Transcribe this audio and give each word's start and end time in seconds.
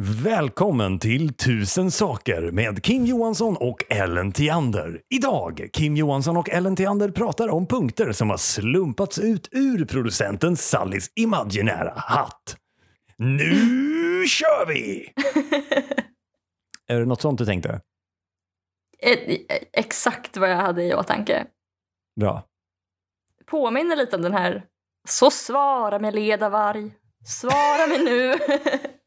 Välkommen 0.00 0.98
till 0.98 1.34
Tusen 1.34 1.90
saker 1.90 2.50
med 2.50 2.84
Kim 2.84 3.04
Johansson 3.04 3.56
och 3.60 3.84
Ellen 3.88 4.32
Theander. 4.32 5.00
Idag, 5.08 5.68
Kim 5.72 5.96
Johansson 5.96 6.36
och 6.36 6.50
Ellen 6.50 6.76
Theander 6.76 7.08
pratar 7.10 7.48
om 7.48 7.66
punkter 7.66 8.12
som 8.12 8.30
har 8.30 8.36
slumpats 8.36 9.18
ut 9.18 9.48
ur 9.50 9.84
producenten 9.84 10.56
Sallys 10.56 11.10
imaginära 11.14 11.92
hatt. 11.96 12.56
Nu 13.16 14.26
kör 14.26 14.66
vi! 14.68 15.12
Är 16.86 17.00
det 17.00 17.06
något 17.06 17.20
sånt 17.20 17.38
du 17.38 17.44
tänkte? 17.46 17.80
Eh, 18.98 19.36
Exakt 19.72 20.36
vad 20.36 20.50
jag 20.50 20.56
hade 20.56 20.84
i 20.84 20.94
åtanke. 20.94 21.46
Bra. 22.20 22.42
Påminner 23.46 23.96
lite 23.96 24.16
om 24.16 24.22
den 24.22 24.34
här 24.34 24.64
Så 25.08 25.30
svara 25.30 25.98
mig 25.98 26.12
ledarvarg, 26.12 26.90
svara 27.26 27.86
mig 27.86 28.04
nu. 28.04 28.34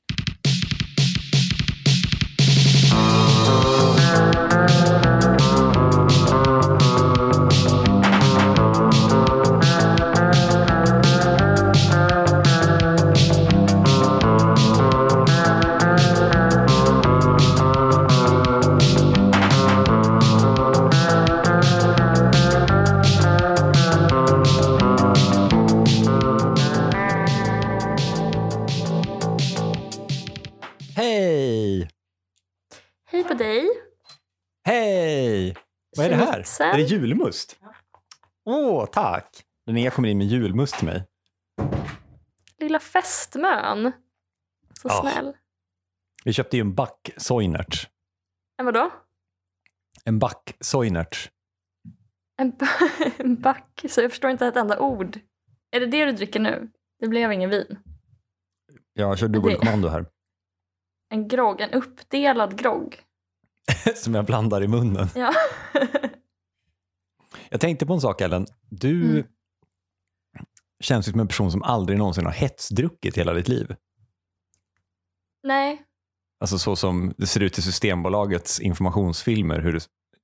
Hej. 33.55 33.69
Hej! 34.65 35.55
Vad 35.97 36.05
är 36.05 36.09
det 36.09 36.15
här? 36.15 36.39
Är 36.73 36.77
det 36.77 36.83
julmust? 36.83 37.59
Åh, 38.45 38.85
tack! 38.85 39.45
Linnea 39.65 39.91
kommer 39.91 40.09
in 40.09 40.17
med 40.17 40.27
julmust 40.27 40.75
till 40.75 40.85
mig. 40.87 41.05
Lilla 42.57 42.79
fästmön. 42.79 43.91
Så 44.81 44.87
Ja. 44.87 45.01
snäll. 45.11 45.33
Vi 46.23 46.33
köpte 46.33 46.57
ju 46.57 46.61
en 46.61 46.75
back 46.75 47.09
Soinerts. 47.17 47.89
En 48.57 48.65
vadå? 48.65 48.91
En 50.05 50.19
back 50.19 50.55
Soinerts. 50.59 51.31
En, 52.37 52.51
ba- 52.57 52.65
en 53.17 53.41
back. 53.41 53.85
Så 53.89 54.01
jag 54.01 54.11
förstår 54.11 54.29
inte 54.31 54.47
ett 54.47 54.55
enda 54.55 54.79
ord. 54.79 55.19
Är 55.71 55.79
det 55.79 55.85
det 55.85 56.05
du 56.05 56.11
dricker 56.11 56.39
nu? 56.39 56.71
Det 56.99 57.07
blev 57.07 57.31
ingen 57.31 57.49
vin. 57.49 57.79
Jag 58.93 59.17
kör 59.19 59.27
dubbelkommando 59.27 59.87
här. 59.87 60.05
En 61.09 61.27
grogg, 61.27 61.61
en 61.61 61.71
uppdelad 61.71 62.57
grogg. 62.59 63.01
Som 63.95 64.13
jag 64.15 64.25
blandar 64.25 64.63
i 64.63 64.67
munnen. 64.67 65.07
Ja. 65.15 65.33
Jag 67.49 67.61
tänkte 67.61 67.85
på 67.85 67.93
en 67.93 68.01
sak 68.01 68.21
Ellen. 68.21 68.45
Du 68.69 69.03
Mm. 69.19 69.25
känns 70.79 71.07
ju 71.07 71.11
som 71.11 71.19
en 71.19 71.27
person 71.27 71.51
som 71.51 71.63
aldrig 71.63 71.97
någonsin 71.97 72.25
har 72.25 72.31
hetsdruckit 72.31 73.17
hela 73.17 73.33
ditt 73.33 73.47
liv. 73.47 73.75
Nej, 75.43 75.81
Alltså 76.39 76.57
så 76.59 76.75
som 76.75 77.13
det 77.17 77.27
ser 77.27 77.39
ut 77.39 77.57
i 77.57 77.61
Systembolagets 77.61 78.59
informationsfilmer, 78.59 79.59
hur 79.59 79.73
det, 79.73 79.79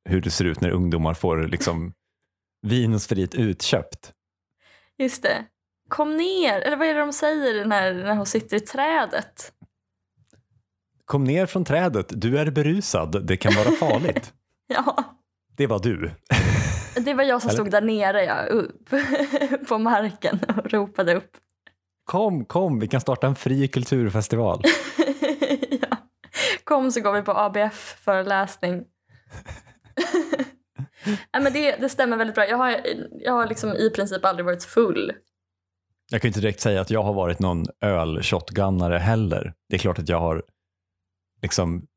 hur 0.09 0.21
det 0.21 0.31
ser 0.31 0.45
ut 0.45 0.61
när 0.61 0.69
ungdomar 0.69 1.13
får 1.13 1.47
liksom 1.47 1.93
vin 2.61 2.93
och 2.93 3.01
sprit 3.01 3.35
utköpt. 3.35 4.13
just 4.97 5.23
det. 5.23 5.45
Kom 5.89 6.17
ner, 6.17 6.59
eller 6.61 6.77
vad 6.77 6.87
är 6.87 6.93
det 6.93 6.99
de 6.99 7.13
säger 7.13 7.65
när, 7.65 7.93
när 7.93 8.15
hon 8.15 8.25
sitter 8.25 8.57
i 8.57 8.59
trädet? 8.59 9.53
Kom 11.11 11.23
ner 11.23 11.45
från 11.45 11.65
trädet, 11.65 12.05
du 12.09 12.39
är 12.39 12.51
berusad, 12.51 13.25
det 13.25 13.37
kan 13.37 13.53
vara 13.55 13.71
farligt. 13.71 14.33
Ja, 14.67 15.03
Det 15.57 15.67
var 15.67 15.79
du. 15.79 16.11
det 17.05 17.13
var 17.13 17.23
jag 17.23 17.41
som 17.41 17.49
Eller? 17.49 17.57
stod 17.57 17.71
där 17.71 17.81
nere, 17.81 18.23
ja, 18.23 18.45
upp 18.45 18.89
på 19.67 19.77
marken 19.77 20.39
och 20.57 20.71
ropade 20.71 21.15
upp. 21.15 21.31
Kom, 22.05 22.45
kom, 22.45 22.79
vi 22.79 22.87
kan 22.87 23.01
starta 23.01 23.27
en 23.27 23.35
fri 23.35 23.67
kulturfestival. 23.67 24.61
ja. 25.69 25.97
Kom 26.63 26.91
så 26.91 27.01
går 27.01 27.13
vi 27.13 27.21
på 27.21 27.31
ABF-föreläsning. 27.31 28.83
Nej, 31.05 31.43
men 31.43 31.53
det, 31.53 31.75
det 31.75 31.89
stämmer 31.89 32.17
väldigt 32.17 32.35
bra. 32.35 32.47
Jag 32.47 32.57
har, 32.57 32.75
jag 33.11 33.33
har 33.33 33.47
liksom 33.47 33.69
i 33.73 33.89
princip 33.89 34.25
aldrig 34.25 34.45
varit 34.45 34.63
full. 34.63 35.11
Jag 36.11 36.21
kan 36.21 36.27
inte 36.29 36.39
direkt 36.41 36.59
säga 36.61 36.81
att 36.81 36.89
jag 36.89 37.03
har 37.03 37.13
varit 37.13 37.39
någon 37.39 37.65
öl-shotgunnare 37.81 38.97
heller. 38.97 39.53
Det 39.69 39.75
är 39.75 39.79
klart 39.79 39.99
att 39.99 40.09
jag 40.09 40.19
har 40.19 40.43
liksom 41.41 41.87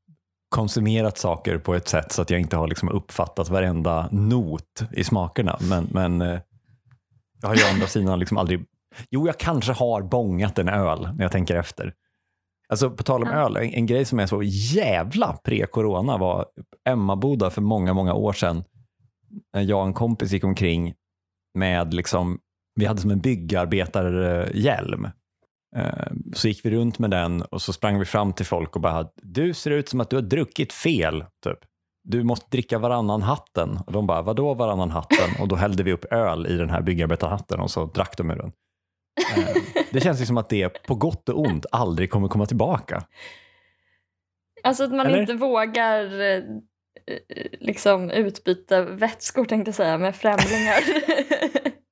konsumerat 0.49 1.19
saker 1.19 1.59
på 1.59 1.75
ett 1.75 1.89
sätt 1.89 2.13
så 2.13 2.23
att 2.23 2.31
jag 2.31 2.41
inte 2.41 2.57
har 2.57 2.69
liksom 2.69 2.89
uppfattat 2.89 3.49
varenda 3.49 4.09
not 4.13 4.83
i 4.93 5.05
smakerna. 5.05 5.59
Men, 5.61 5.89
men 5.91 6.21
eh, 6.23 6.41
jag 7.41 7.49
har 7.49 7.57
ju 7.57 7.63
å 7.63 7.67
andra 7.73 7.87
sidan 7.87 8.19
liksom 8.19 8.37
aldrig... 8.37 8.65
Jo, 9.11 9.27
jag 9.27 9.39
kanske 9.39 9.73
har 9.73 10.03
bongat 10.03 10.59
en 10.59 10.69
öl 10.69 11.09
när 11.17 11.25
jag 11.25 11.33
tänker 11.33 11.57
efter. 11.57 11.95
Alltså 12.69 12.91
på 12.91 13.03
tal 13.03 13.23
om 13.23 13.29
Ja. 13.29 13.35
öl, 13.35 13.57
en, 13.57 13.63
en 13.63 13.87
grej 13.87 14.05
som 14.05 14.21
är 14.21 14.27
så 14.27 14.43
jävla 14.43 15.39
pre-corona 15.45 16.19
var 16.19 16.47
Emmaboda 16.89 17.51
för 17.51 17.63
många, 17.63 17.95
många 17.95 18.15
år 18.15 18.33
sedan. 18.33 18.65
När 19.55 19.63
jag 19.63 19.81
och 19.81 19.87
en 19.87 19.95
kompis 19.95 20.33
gick 20.33 20.45
omkring 20.45 20.95
med 21.55 21.95
liksom 21.95 22.39
vi 22.75 22.87
hade 22.87 23.01
som 23.01 23.11
en 23.11 23.21
byggarbetarhjälm. 23.21 25.09
Eh, 25.77 26.13
Så 26.35 26.49
gick 26.49 26.65
vi 26.65 26.71
runt 26.71 26.99
med 26.99 27.11
den 27.11 27.43
och 27.43 27.63
så 27.63 27.73
sprang 27.73 27.99
vi 27.99 28.05
fram 28.05 28.33
till 28.33 28.47
folk 28.47 28.75
och 28.77 28.83
bara 28.83 29.09
du 29.23 29.55
ser 29.55 29.71
ut 29.71 29.89
som 29.89 30.01
att 30.01 30.11
du 30.11 30.17
har 30.17 30.23
druckit 30.23 30.73
fel. 30.73 31.25
Typ. 31.45 31.59
Du 32.05 32.23
måste 32.25 32.47
dricka 32.51 32.79
varannan 32.79 33.23
hatten. 33.23 33.79
Och 33.87 33.93
de 33.93 34.07
bara 34.07 34.23
vadå 34.23 34.55
varannan 34.55 34.91
hatten? 34.91 35.31
Och 35.41 35.49
då 35.49 35.57
hällde 35.57 35.83
vi 35.83 35.93
upp 35.93 36.05
öl 36.05 36.47
i 36.47 36.57
den 36.57 36.71
här 36.71 36.83
byggarbetarhatten 36.83 37.61
och 37.61 37.71
så 37.71 37.85
drack 37.87 38.17
de 38.17 38.31
ur 38.31 38.37
den. 38.37 38.53
Eh, 39.37 39.57
Det 39.93 40.01
känns 40.01 40.27
som 40.27 40.39
att 40.39 40.49
det 40.49 40.69
på 40.87 40.95
gott 40.95 41.29
och 41.29 41.41
ont 41.41 41.67
aldrig 41.73 42.11
kommer 42.11 42.29
komma 42.29 42.47
tillbaka. 42.47 43.05
Alltså 44.65 44.85
att 44.85 44.91
man 44.95 45.07
Eller? 45.07 45.21
inte 45.21 45.35
vågar 45.35 46.21
eh, 46.21 46.43
liksom 47.61 48.11
utbyta 48.11 48.83
vätskor 48.83 49.45
tänkte 49.45 49.69
jag 49.69 49.75
säga 49.75 49.99
med 49.99 50.17
främlingar. 50.17 50.79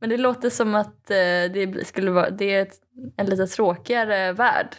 Men 0.00 0.10
det 0.10 0.16
låter 0.16 0.50
som 0.50 0.74
att 0.74 1.10
eh, 1.10 1.16
det 1.52 1.86
skulle 1.86 2.10
vara 2.10 2.30
det 2.30 2.54
är 2.54 2.68
en 3.16 3.26
lite 3.26 3.46
tråkigare 3.46 4.32
värld. 4.32 4.76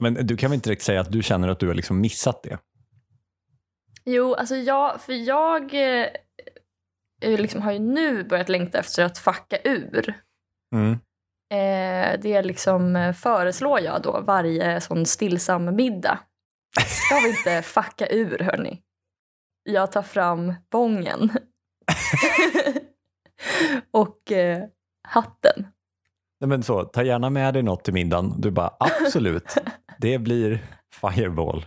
Men 0.00 0.14
du 0.14 0.36
kan 0.36 0.50
väl 0.50 0.54
inte 0.54 0.68
direkt 0.68 0.82
säga 0.82 1.00
att 1.00 1.12
du 1.12 1.22
känner 1.22 1.48
att 1.48 1.60
du 1.60 1.66
har 1.66 1.74
liksom 1.74 2.00
missat 2.00 2.42
det? 2.42 2.58
Jo, 4.04 4.34
alltså 4.34 4.56
jag, 4.56 5.00
för 5.00 5.12
jag 5.12 5.74
eh, 5.74 6.08
eh, 7.22 7.40
liksom 7.40 7.62
har 7.62 7.72
ju 7.72 7.78
nu 7.78 8.24
börjat 8.24 8.48
längta 8.48 8.78
efter 8.78 9.04
att 9.04 9.18
fucka 9.18 9.58
ur. 9.64 10.14
Mm. 10.74 10.98
Det 12.22 12.42
liksom 12.42 13.14
föreslår 13.16 13.80
jag 13.80 14.02
då 14.02 14.20
varje 14.20 14.80
sån 14.80 15.06
stillsam 15.06 15.76
middag. 15.76 16.18
Ska 16.86 17.14
vi 17.14 17.28
inte 17.28 17.62
fucka 17.68 18.06
ur 18.06 18.38
hörni? 18.38 18.82
Jag 19.62 19.92
tar 19.92 20.02
fram 20.02 20.54
bången. 20.70 21.30
och 23.90 24.32
eh, 24.32 24.62
hatten. 25.08 25.66
Nej, 26.40 26.48
men 26.48 26.62
så, 26.62 26.84
ta 26.84 27.02
gärna 27.02 27.30
med 27.30 27.54
dig 27.54 27.62
något 27.62 27.84
till 27.84 27.94
middagen. 27.94 28.34
Du 28.38 28.50
bara 28.50 28.76
absolut, 28.80 29.54
det 29.98 30.18
blir 30.18 30.58
fireball. 31.00 31.64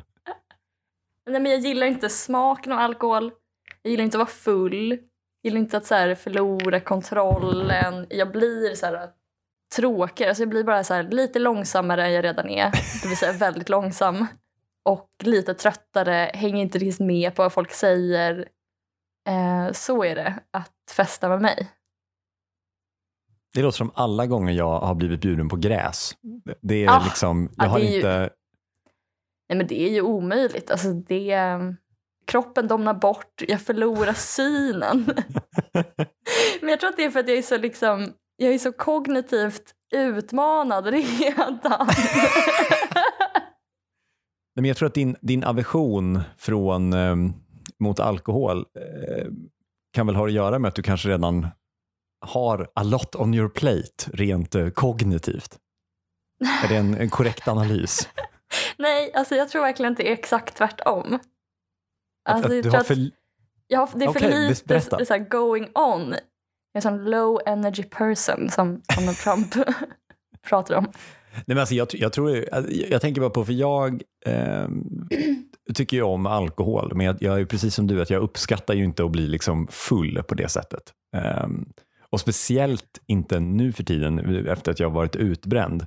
Nej, 1.29 1.41
men 1.41 1.51
jag 1.51 1.61
gillar 1.61 1.87
inte 1.87 2.09
smaken 2.09 2.71
av 2.71 2.79
alkohol. 2.79 3.31
Jag 3.81 3.91
gillar 3.91 4.03
inte 4.03 4.17
att 4.17 4.19
vara 4.19 4.27
full. 4.27 4.89
Jag 4.89 4.99
gillar 5.43 5.59
inte 5.59 5.77
att 5.77 5.85
så 5.85 5.95
här, 5.95 6.15
förlora 6.15 6.79
kontrollen. 6.79 8.07
Jag 8.09 8.31
blir 8.31 8.75
så 8.75 8.85
här, 8.85 9.09
tråkigare. 9.75 10.29
Alltså, 10.29 10.41
jag 10.41 10.49
blir 10.49 10.63
bara 10.63 10.83
så 10.83 10.93
här, 10.93 11.03
lite 11.03 11.39
långsammare 11.39 12.05
än 12.05 12.13
jag 12.13 12.23
redan 12.23 12.49
är. 12.49 12.71
Det 13.01 13.07
vill 13.07 13.17
säga 13.17 13.31
väldigt 13.31 13.69
långsam. 13.69 14.25
Och 14.85 15.09
lite 15.23 15.53
tröttare. 15.53 16.31
Hänger 16.33 16.61
inte 16.61 16.77
riktigt 16.77 17.07
med 17.07 17.35
på 17.35 17.41
vad 17.41 17.53
folk 17.53 17.71
säger. 17.71 18.47
Eh, 19.27 19.71
så 19.71 20.03
är 20.03 20.15
det 20.15 20.39
att 20.51 20.71
festa 20.91 21.29
med 21.29 21.41
mig. 21.41 21.71
Det 23.53 23.61
låter 23.61 23.77
som 23.77 23.91
alla 23.95 24.25
gånger 24.25 24.53
jag 24.53 24.79
har 24.79 24.95
blivit 24.95 25.21
bjuden 25.21 25.49
på 25.49 25.55
gräs. 25.55 26.15
Det 26.61 26.85
är 26.85 26.89
Ah, 26.89 27.01
liksom, 27.03 27.49
ja, 27.57 27.63
jag 27.63 27.69
har 27.71 27.79
det 27.79 27.85
är 27.85 27.89
ju- 27.89 27.95
inte, 27.95 28.29
Nej, 29.49 29.57
men 29.57 29.67
det 29.67 29.81
är 29.81 29.89
ju 29.89 30.01
omöjligt. 30.01 30.71
Alltså, 30.71 30.93
det, 30.93 31.35
kroppen 32.27 32.67
domnar 32.67 32.93
bort. 32.93 33.41
Jag 33.47 33.61
förlorar 33.61 34.13
synen. 34.17 35.05
men 36.61 36.69
jag 36.69 36.79
tror 36.79 36.89
att 36.89 36.97
det 36.97 37.03
är 37.05 37.11
för 37.11 37.19
att 37.19 37.27
jag 37.27 37.37
är 37.37 37.41
så, 37.41 37.57
liksom, 37.57 38.13
jag 38.37 38.53
är 38.53 38.57
så 38.57 38.71
kognitivt 38.71 39.73
utmanad 39.95 40.85
redan. 40.87 41.59
Men 44.55 44.65
jag 44.65 44.77
tror 44.77 44.87
att 44.87 44.93
din, 44.93 45.15
din 45.21 45.43
aversion 45.43 46.21
från, 46.37 46.93
eh, 46.93 47.15
mot 47.79 47.99
alkohol 47.99 48.57
eh, 48.57 49.25
kan 49.93 50.07
väl 50.07 50.15
ha 50.15 50.25
att 50.25 50.33
göra 50.33 50.59
med 50.59 50.69
att 50.69 50.75
du 50.75 50.81
kanske 50.81 51.09
redan 51.09 51.47
har 52.25 52.69
a 52.73 52.83
lot 52.83 53.15
on 53.15 53.33
your 53.33 53.49
plate 53.49 54.11
rent 54.13 54.55
eh, 54.55 54.69
kognitivt. 54.69 55.57
Är 56.63 56.67
det 56.67 56.75
en, 56.75 56.93
en 56.95 57.09
korrekt 57.09 57.47
analys? 57.47 58.09
Nej, 58.77 59.13
alltså 59.13 59.35
jag 59.35 59.49
tror 59.49 59.61
verkligen 59.61 59.91
att 59.91 59.97
det 59.97 60.09
är 60.09 60.13
exakt 60.13 60.55
tvärtom. 60.57 61.13
Att, 61.13 61.21
Alltså, 62.29 62.47
att 62.47 62.55
jag 62.55 62.63
du 62.63 62.69
tror 62.69 62.71
har 62.71 62.79
att 62.79 62.87
för... 62.87 63.11
jag 63.67 63.79
har, 63.79 63.99
det 63.99 64.05
är 64.05 64.11
för 64.11 64.19
Okej, 64.19 64.49
lite 64.49 65.05
så 65.05 65.13
här, 65.13 65.29
going 65.29 65.69
on. 65.73 66.01
Jag 66.09 66.13
är 66.73 66.75
en 66.75 66.81
sån 66.81 67.05
low 67.05 67.39
energy 67.45 67.83
person 67.83 68.49
som 68.49 68.81
Donald 68.95 69.17
Trump 69.17 69.53
pratar 70.47 70.75
om. 70.75 70.91
Nej, 71.33 71.43
men 71.45 71.57
alltså, 71.57 71.75
jag, 71.75 71.87
jag, 71.91 72.13
tror, 72.13 72.31
jag, 72.31 72.71
jag 72.71 73.01
tänker 73.01 73.21
bara 73.21 73.29
på, 73.29 73.45
för 73.45 73.53
jag 73.53 74.01
ehm, 74.25 75.07
tycker 75.73 75.97
ju 75.97 76.03
om 76.03 76.25
alkohol, 76.25 76.91
men 76.95 77.05
jag, 77.05 77.17
jag 77.21 77.41
är 77.41 77.45
precis 77.45 77.75
som 77.75 77.87
du, 77.87 78.01
att 78.01 78.09
jag 78.09 78.21
uppskattar 78.21 78.73
ju 78.73 78.83
inte 78.83 79.03
att 79.03 79.11
bli 79.11 79.27
liksom 79.27 79.67
full 79.71 80.23
på 80.27 80.35
det 80.35 80.49
sättet. 80.49 80.81
Ehm, 81.15 81.65
och 82.09 82.19
speciellt 82.19 82.99
inte 83.07 83.39
nu 83.39 83.71
för 83.71 83.83
tiden, 83.83 84.45
efter 84.47 84.71
att 84.71 84.79
jag 84.79 84.87
har 84.89 84.95
varit 84.95 85.15
utbränd. 85.15 85.85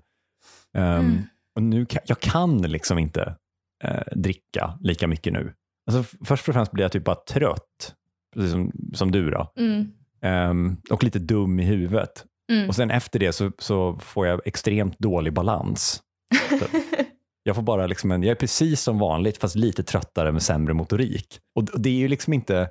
Ehm, 0.76 1.00
Mm. 1.06 1.22
och 1.56 1.62
nu 1.62 1.86
kan, 1.86 2.00
jag 2.06 2.20
kan 2.20 2.62
liksom 2.62 2.98
inte 2.98 3.36
eh, 3.84 4.02
dricka 4.16 4.78
lika 4.80 5.06
mycket 5.06 5.32
nu. 5.32 5.52
Alltså, 5.90 6.16
först 6.24 6.48
och 6.48 6.54
främst 6.54 6.72
blir 6.72 6.84
jag 6.84 6.92
typ 6.92 7.04
bara 7.04 7.16
trött, 7.28 7.94
precis 8.34 8.50
som, 8.52 8.72
som 8.94 9.10
du 9.12 9.30
då. 9.30 9.52
Mm. 9.56 9.86
Ehm, 10.22 10.76
och 10.90 11.04
lite 11.04 11.18
dum 11.18 11.60
i 11.60 11.64
huvudet. 11.64 12.24
Mm. 12.52 12.68
Och 12.68 12.74
sen 12.74 12.90
efter 12.90 13.18
det 13.18 13.32
så, 13.32 13.52
så 13.58 13.96
får 13.96 14.26
jag 14.26 14.40
extremt 14.44 14.98
dålig 14.98 15.32
balans. 15.32 16.02
Jag, 17.50 17.56
får 17.56 17.62
bara 17.62 17.86
liksom 17.86 18.12
en, 18.12 18.22
jag 18.22 18.30
är 18.30 18.34
precis 18.34 18.80
som 18.80 18.98
vanligt 18.98 19.38
fast 19.38 19.56
lite 19.56 19.82
tröttare 19.82 20.32
med 20.32 20.42
sämre 20.42 20.74
motorik. 20.74 21.40
Och 21.54 21.64
det 21.64 21.88
är 21.88 21.94
ju 21.94 22.08
liksom 22.08 22.32
inte, 22.32 22.68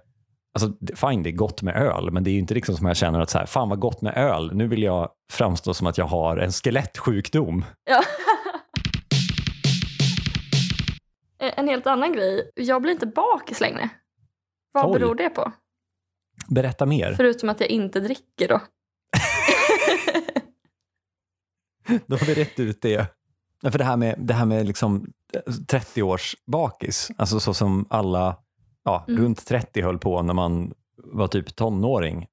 alltså 0.54 0.74
fine 0.96 1.24
det 1.24 1.30
är 1.30 1.32
gott 1.32 1.62
med 1.62 1.76
öl, 1.76 2.12
men 2.12 2.24
det 2.24 2.30
är 2.30 2.32
ju 2.32 2.40
inte 2.40 2.54
liksom 2.54 2.76
som 2.76 2.88
jag 2.88 2.98
känner 2.98 3.20
att 3.20 3.30
så 3.30 3.38
här, 3.38 3.46
fan 3.46 3.70
vad 3.70 3.80
gott 3.80 4.02
med 4.02 4.18
öl, 4.18 4.52
nu 4.54 4.68
vill 4.68 4.84
jag 4.84 5.10
framstå 5.32 5.74
som 5.74 5.88
att 5.88 5.98
jag 5.98 6.06
har 6.06 6.38
en 6.38 6.52
skelettsjukdom. 6.52 7.66
Ja. 7.90 8.04
en 11.56 11.68
helt 11.68 11.88
annan 11.88 12.14
grej, 12.14 12.52
jag 12.56 12.82
blir 12.82 12.92
inte 12.92 13.08
bakis 13.08 13.62
längre. 13.62 13.90
Vad 14.72 14.86
Oj. 14.86 15.00
beror 15.00 15.16
det 15.16 15.30
på? 15.30 15.52
Berätta 16.50 16.86
mer. 16.86 17.14
Förutom 17.14 17.50
att 17.50 17.60
jag 17.60 17.70
inte 17.70 18.00
dricker 18.00 18.48
då. 18.48 18.62
Då 22.08 22.18
har 22.18 22.26
vi 22.26 22.34
rätt 22.34 22.60
ut 22.60 22.82
det. 22.82 23.19
Ja, 23.62 23.72
För 23.72 23.78
det 23.78 23.84
här 23.86 23.98
med, 23.98 24.16
det 24.20 24.34
här 24.34 24.46
med 24.46 24.68
liksom 24.68 25.14
30 25.68 26.04
års 26.04 26.36
bakis, 26.46 27.12
alltså 27.18 27.40
så 27.40 27.54
som 27.54 27.86
alla 27.90 28.38
ja, 28.84 29.06
Mm. 29.08 29.22
runt 29.24 29.46
30 29.48 29.82
höll 29.82 29.98
på 30.00 30.22
när 30.22 30.34
man 30.34 30.74
var 30.98 31.28
typ 31.28 31.56
tonåring 31.56 32.28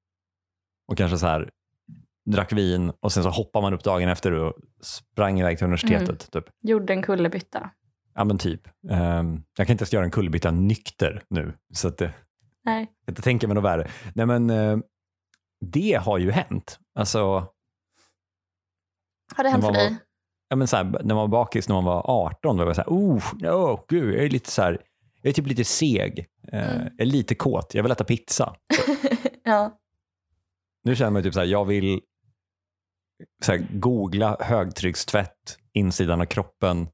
och 0.89 0.99
kanske 0.99 1.19
så 1.19 1.27
här 1.27 1.51
drack 2.27 2.53
vin 2.53 2.93
och 3.01 3.13
sen 3.13 3.23
så 3.23 3.31
hoppade 3.31 3.63
man 3.63 3.75
upp 3.75 3.85
dagen 3.85 4.09
efter 4.09 4.33
och 4.33 4.55
sprang 4.81 5.41
iväg 5.41 5.59
till 5.59 5.65
universitetet. 5.65 6.31
Typ. 6.31 6.45
Gjorde 6.63 6.93
en 6.93 7.03
kullerbytta. 7.03 7.71
Ja 8.15 8.25
men 8.25 8.39
typ. 8.39 8.69
Ehm, 8.91 9.43
jag 9.57 9.67
kan 9.67 9.75
inte 9.75 9.83
ens 9.83 9.93
göra 9.93 10.05
en 10.05 10.11
kullerbytta 10.11 10.51
nykter 10.51 11.23
nu. 11.29 11.53
Så 11.75 11.89
att 11.89 11.99
det, 11.99 12.13
Nej. 12.65 12.87
jag 13.05 13.17
tänka 13.17 13.47
mig 13.49 13.55
något 13.55 13.65
värre. 13.65 13.91
Nej 14.15 14.27
men 14.27 14.51
eh, 14.51 14.79
det 15.61 16.01
har 16.05 16.19
ju 16.19 16.31
hänt. 16.31 16.79
Alltså, 16.95 17.21
Har 19.37 19.45
det 19.45 19.49
hänt 19.51 19.65
för 19.65 19.73
dig? 19.73 19.97
Ja, 20.49 20.57
men 20.57 20.69
så 20.69 20.77
här, 20.77 20.85
när 20.85 21.15
man 21.15 21.17
var 21.17 21.29
bakis 21.29 21.69
när 21.69 21.75
man 21.75 21.85
var 21.85 22.11
18, 22.11 22.57
då 22.57 22.65
var 22.65 22.67
jag 22.69 22.77
så 22.77 22.83
här, 22.83 22.89
oh, 22.91 23.35
oh, 23.45 23.81
gud, 23.89 24.15
jag 24.15 24.25
är 24.25 24.31
lite 24.31 24.51
så 24.51 24.63
här, 24.63 24.81
jag 25.23 25.29
är 25.31 25.33
typ 25.33 25.47
lite 25.47 25.65
seg, 25.65 26.27
eh, 26.53 26.71
Mm. 26.77 26.83
jag 26.97 27.01
är 27.01 27.11
lite 27.11 27.35
kåt, 27.35 27.75
jag 27.75 27.83
vill 27.83 27.93
äta 27.93 28.05
pizza. 28.05 28.57
ja. 29.45 29.79
Nu 30.85 30.97
känner 30.97 31.11
man 31.11 31.23
typ 31.23 31.35
så 31.35 31.41
här, 31.41 31.47
jag 31.47 31.65
vill 31.65 32.01
så 33.45 33.53
här, 33.53 33.67
googla 33.71 34.37
högtryckstvätt, 34.41 35.59
insidan 35.73 36.21
av 36.21 36.25
kroppen, 36.25 36.89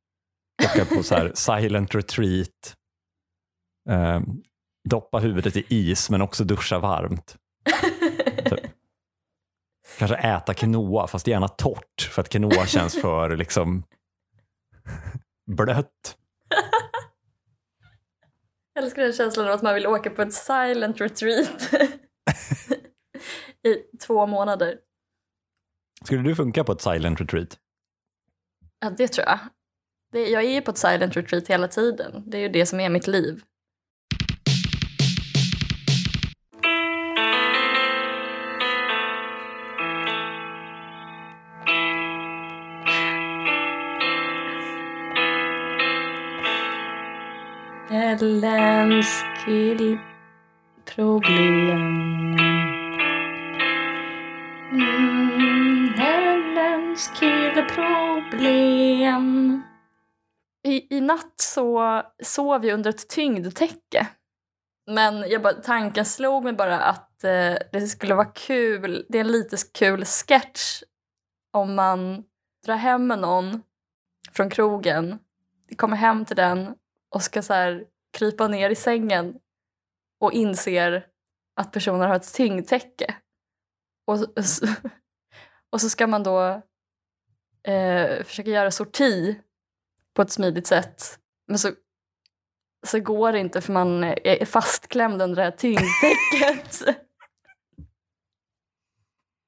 åka 0.64 0.84
på 0.84 1.02
så 1.02 1.14
här 1.14 1.32
silent 1.34 1.94
retreat, 1.94 2.74
eh, 3.90 4.20
doppa 4.88 5.18
huvudet 5.18 5.56
i 5.56 5.64
is 5.68 6.10
men 6.10 6.22
också 6.22 6.44
duscha 6.44 6.78
varmt. 6.78 7.36
Kanske 10.02 10.16
äta 10.16 10.54
quinoa, 10.54 11.06
fast 11.06 11.26
gärna 11.26 11.48
torrt 11.48 12.02
för 12.10 12.22
att 12.22 12.28
quinoa 12.28 12.66
känns 12.66 13.00
för 13.00 13.36
liksom 13.36 13.84
blött. 15.46 16.16
Jag 18.74 18.84
älskar 18.84 19.02
den 19.02 19.12
känslan 19.12 19.46
av 19.46 19.52
att 19.52 19.62
man 19.62 19.74
vill 19.74 19.86
åka 19.86 20.10
på 20.10 20.22
ett 20.22 20.32
silent 20.32 21.00
retreat 21.00 21.72
i 23.62 23.96
två 24.06 24.26
månader. 24.26 24.78
Skulle 26.04 26.22
du 26.22 26.34
funka 26.34 26.64
på 26.64 26.72
ett 26.72 26.80
silent 26.80 27.20
retreat? 27.20 27.58
Ja, 28.80 28.90
det 28.90 29.08
tror 29.08 29.26
jag. 29.26 29.38
Det, 30.12 30.28
jag 30.28 30.44
är 30.44 30.50
ju 30.50 30.60
på 30.60 30.70
ett 30.70 30.78
silent 30.78 31.16
retreat 31.16 31.48
hela 31.48 31.68
tiden. 31.68 32.22
Det 32.26 32.38
är 32.38 32.42
ju 32.42 32.48
det 32.48 32.66
som 32.66 32.80
är 32.80 32.90
mitt 32.90 33.06
liv. 33.06 33.42
Ellens 48.12 49.24
killproblem 49.44 50.00
mm, 54.72 55.94
Ellens 55.98 57.10
killproblem 57.20 59.62
I, 60.62 60.96
I 60.96 61.00
natt 61.00 61.40
så 61.40 62.02
sov 62.22 62.66
jag 62.66 62.74
under 62.74 62.90
ett 62.90 63.08
tyngdtäcke. 63.08 64.06
Men 64.90 65.30
jag 65.30 65.42
bara, 65.42 65.52
tanken 65.52 66.04
slog 66.04 66.44
mig 66.44 66.52
bara 66.52 66.80
att 66.80 67.24
eh, 67.24 67.54
det 67.72 67.88
skulle 67.88 68.14
vara 68.14 68.32
kul, 68.34 69.06
det 69.08 69.18
är 69.18 69.24
en 69.24 69.32
lite 69.32 69.56
kul 69.74 70.04
sketch 70.04 70.82
om 71.52 71.74
man 71.74 72.24
drar 72.66 72.76
hem 72.76 73.06
med 73.06 73.18
någon 73.18 73.62
från 74.32 74.50
krogen, 74.50 75.18
kommer 75.76 75.96
hem 75.96 76.24
till 76.24 76.36
den 76.36 76.74
och 77.14 77.22
ska 77.22 77.42
så 77.42 77.54
här 77.54 77.84
krypa 78.12 78.48
ner 78.48 78.70
i 78.70 78.74
sängen 78.74 79.34
och 80.20 80.32
inser 80.32 81.06
att 81.56 81.72
personen 81.72 82.00
har 82.08 82.16
ett 82.16 82.34
tyngdtäcke. 82.34 83.14
Och, 84.06 84.18
så- 84.44 84.66
och 85.70 85.80
så 85.80 85.90
ska 85.90 86.06
man 86.06 86.22
då 86.22 86.62
eh, 87.68 88.24
försöka 88.24 88.50
göra 88.50 88.70
sorti 88.70 89.40
på 90.14 90.22
ett 90.22 90.30
smidigt 90.30 90.66
sätt. 90.66 91.18
Men 91.48 91.58
så, 91.58 91.70
så 92.86 93.00
går 93.00 93.32
det 93.32 93.38
inte 93.38 93.60
för 93.60 93.72
man 93.72 94.04
är 94.04 94.44
fastklämd 94.44 95.22
under 95.22 95.36
det 95.36 95.42
här 95.42 95.50
tyngdtäcket. 95.50 96.82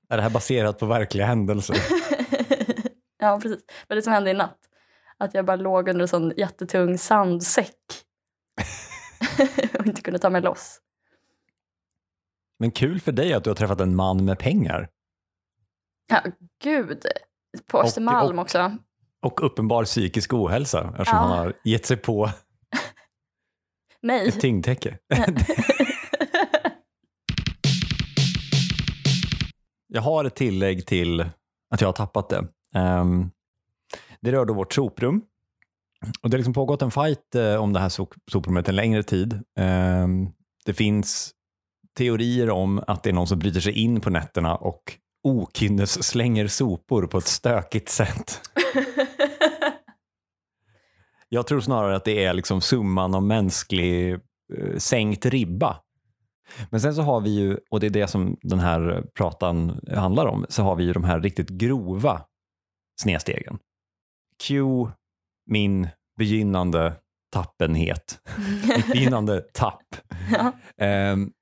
Är 0.08 0.16
det 0.16 0.22
här 0.22 0.30
baserat 0.30 0.78
på 0.78 0.86
verkliga 0.86 1.26
händelser? 1.26 1.76
ja, 3.18 3.38
precis. 3.42 3.66
Det 3.66 3.84
var 3.88 3.96
det 3.96 4.02
som 4.02 4.12
hände 4.12 4.30
i 4.30 4.34
natt. 4.34 4.58
Att 5.18 5.34
jag 5.34 5.44
bara 5.44 5.56
låg 5.56 5.88
under 5.88 6.02
en 6.02 6.08
sån 6.08 6.32
jättetung 6.36 6.98
sandsäck 6.98 7.76
och 9.78 9.86
inte 9.86 10.02
kunde 10.02 10.18
ta 10.18 10.30
mig 10.30 10.42
loss. 10.42 10.80
Men 12.58 12.70
kul 12.70 13.00
för 13.00 13.12
dig 13.12 13.32
att 13.32 13.44
du 13.44 13.50
har 13.50 13.54
träffat 13.54 13.80
en 13.80 13.96
man 13.96 14.24
med 14.24 14.38
pengar 14.38 14.88
Ja, 16.06 16.22
gud. 16.62 17.06
På 17.66 17.80
Östermalm 17.82 18.38
också. 18.38 18.76
och 19.22 19.46
uppenbar 19.46 19.84
psykisk 19.84 20.32
ohälsa 20.32 20.80
eftersom 20.98 21.18
Ja. 21.18 21.22
han 21.22 21.38
har 21.38 21.52
gett 21.64 21.86
sig 21.86 21.96
på 21.96 22.30
Mig. 24.02 24.28
ett 24.28 24.40
tyngdtäcke. 24.40 24.98
Jag 29.86 30.02
har 30.02 30.24
ett 30.24 30.34
tillägg 30.36 30.86
till 30.86 31.20
att 31.70 31.80
jag 31.80 31.88
har 31.88 31.92
tappat 31.92 32.28
det. 32.28 32.46
Ehm, 32.74 33.30
det 34.20 34.32
rör 34.32 34.44
då 34.44 34.54
vårt 34.54 34.72
soprum. 34.72 35.22
Och 36.22 36.30
det 36.30 36.34
har 36.34 36.38
liksom 36.38 36.54
pågått 36.54 36.82
en 36.82 36.90
fight 36.90 37.34
eh, 37.34 37.54
om 37.54 37.72
det 37.72 37.80
här 37.80 37.88
sop- 37.88 38.14
soprummet 38.32 38.68
en 38.68 38.76
längre 38.76 39.02
tid. 39.02 39.40
Ehm, 39.58 40.28
det 40.64 40.74
finns 40.74 41.32
teorier 41.96 42.50
om 42.50 42.84
att 42.86 43.02
det 43.02 43.10
är 43.10 43.14
någon 43.14 43.26
som 43.26 43.38
bryter 43.38 43.60
sig 43.60 43.72
in 43.72 44.00
på 44.00 44.10
nätterna 44.10 44.56
och 44.56 44.98
okynnes 45.22 46.04
slänger 46.04 46.46
sopor 46.46 47.06
på 47.06 47.18
ett 47.18 47.26
stökigt 47.26 47.88
sätt. 47.88 48.40
Jag 51.28 51.46
tror 51.46 51.60
snarare 51.60 51.96
att 51.96 52.04
det 52.04 52.24
är 52.24 52.34
liksom 52.34 52.60
summan 52.60 53.14
av 53.14 53.22
mänsklig 53.22 54.12
eh, 54.12 54.76
sänkt 54.78 55.26
ribba. 55.26 55.80
Men 56.70 56.80
sen 56.80 56.94
så 56.94 57.02
har 57.02 57.20
vi 57.20 57.30
ju, 57.30 57.58
och 57.70 57.80
det 57.80 57.86
är 57.86 57.90
det 57.90 58.06
som 58.06 58.36
den 58.42 58.58
här 58.58 59.04
pratan 59.14 59.80
handlar 59.94 60.26
om, 60.26 60.46
så 60.48 60.62
har 60.62 60.76
vi 60.76 60.84
ju 60.84 60.92
de 60.92 61.04
här 61.04 61.20
riktigt 61.20 61.48
grova 61.48 62.22
snedstegen. 63.00 63.58
Cue 64.46 64.90
min 65.46 65.88
begynnande 66.18 66.94
tappenhet. 67.32 68.20
Mitt 68.76 68.86
begynnande 68.86 69.40
tapp. 69.40 69.96
ja. 70.32 70.52
Ehm, 70.76 71.32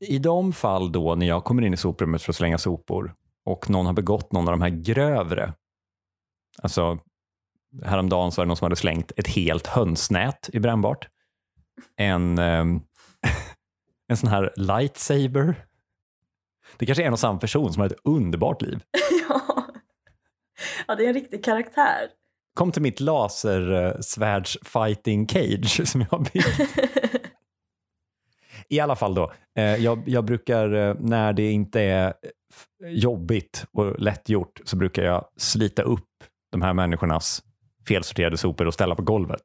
I 0.00 0.18
de 0.18 0.52
fall 0.52 0.92
då 0.92 1.14
när 1.14 1.26
jag 1.26 1.44
kommer 1.44 1.62
in 1.62 1.74
i 1.74 1.76
soprummet 1.76 2.22
för 2.22 2.32
att 2.32 2.36
slänga 2.36 2.58
sopor 2.58 3.14
och 3.44 3.70
någon 3.70 3.86
har 3.86 3.92
begått 3.92 4.32
någon 4.32 4.48
av 4.48 4.52
de 4.52 4.62
här 4.62 4.70
grövre, 4.70 5.52
alltså 6.62 6.98
häromdagen 7.84 8.32
så 8.32 8.40
var 8.40 8.44
det 8.44 8.48
någon 8.48 8.56
som 8.56 8.64
hade 8.64 8.76
slängt 8.76 9.12
ett 9.16 9.26
helt 9.26 9.66
hönsnät 9.66 10.50
i 10.52 10.60
brännbart. 10.60 11.08
En, 11.96 12.38
ehm, 12.38 12.80
en 14.08 14.16
sån 14.16 14.28
här 14.30 14.52
lightsaber. 14.56 15.66
Det 16.76 16.86
kanske 16.86 17.02
är 17.02 17.06
en 17.06 17.12
och 17.12 17.18
samma 17.18 17.38
person 17.38 17.72
som 17.72 17.80
har 17.80 17.86
ett 17.86 18.00
underbart 18.04 18.62
liv. 18.62 18.82
ja. 19.28 19.66
ja, 20.86 20.94
det 20.94 21.04
är 21.04 21.08
en 21.08 21.14
riktig 21.14 21.44
karaktär. 21.44 22.08
Kom 22.56 22.72
till 22.72 22.82
mitt 22.82 23.00
lasersvärds 23.00 24.58
fighting 24.62 25.28
cage 25.28 25.88
som 25.88 26.00
jag 26.00 26.08
har 26.08 26.18
byggt. 26.18 26.76
I 28.68 28.80
alla 28.80 28.96
fall 28.96 29.14
då, 29.14 29.32
eh, 29.58 29.64
jag, 29.64 30.02
jag 30.06 30.24
brukar 30.24 30.74
eh, 30.74 30.94
när 31.00 31.32
det 31.32 31.50
inte 31.50 31.80
är 31.80 32.14
jobbigt 32.84 33.66
och 33.72 34.00
lättgjort 34.00 34.60
så 34.64 34.76
brukar 34.76 35.02
jag 35.02 35.24
slita 35.36 35.82
upp 35.82 36.08
de 36.52 36.62
här 36.62 36.72
människornas 36.72 37.42
felsorterade 37.88 38.36
sopor 38.36 38.66
och 38.66 38.74
ställa 38.74 38.94
på 38.94 39.02
golvet. 39.02 39.42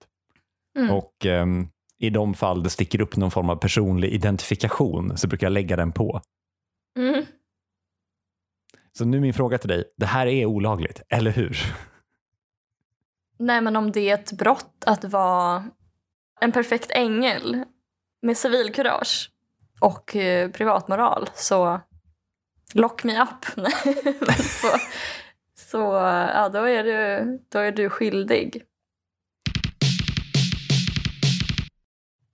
Mm. 0.79 0.91
Och 0.91 1.25
ehm, 1.25 1.67
i 1.99 2.09
de 2.09 2.33
fall 2.33 2.63
det 2.63 2.69
sticker 2.69 3.01
upp 3.01 3.15
någon 3.15 3.31
form 3.31 3.49
av 3.49 3.55
personlig 3.55 4.09
identifikation 4.09 5.17
så 5.17 5.27
brukar 5.27 5.47
jag 5.47 5.53
lägga 5.53 5.75
den 5.75 5.91
på. 5.91 6.21
Mm. 6.99 7.25
Så 8.97 9.05
nu 9.05 9.19
min 9.19 9.33
fråga 9.33 9.57
till 9.57 9.69
dig, 9.69 9.83
det 9.97 10.05
här 10.05 10.27
är 10.27 10.45
olagligt, 10.45 11.01
eller 11.09 11.31
hur? 11.31 11.57
Nej, 13.43 13.61
men 13.61 13.75
om 13.75 13.91
det 13.91 14.09
är 14.09 14.13
ett 14.13 14.31
brott 14.31 14.83
att 14.85 15.03
vara 15.03 15.65
en 16.41 16.51
perfekt 16.51 16.91
ängel 16.91 17.63
med 18.21 18.37
civilkurage 18.37 19.31
och 19.79 20.15
eh, 20.15 20.51
privatmoral 20.51 21.29
så 21.35 21.79
lock 22.73 23.03
me 23.03 23.21
up. 23.21 23.45
Så, 24.37 24.67
så 25.55 25.77
ja, 26.33 26.49
då, 26.49 26.63
är 26.63 26.83
du, 26.83 27.39
då 27.49 27.59
är 27.59 27.71
du 27.71 27.89
skyldig. 27.89 28.63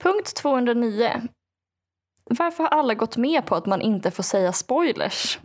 Punkt 0.03 0.35
209. 0.35 1.21
Varför 2.23 2.63
har 2.63 2.69
alla 2.69 2.93
gått 2.93 3.17
med 3.17 3.45
på 3.45 3.55
att 3.55 3.65
man 3.65 3.81
inte 3.81 4.11
får 4.11 4.23
säga 4.23 4.53
spoilers? 4.53 5.39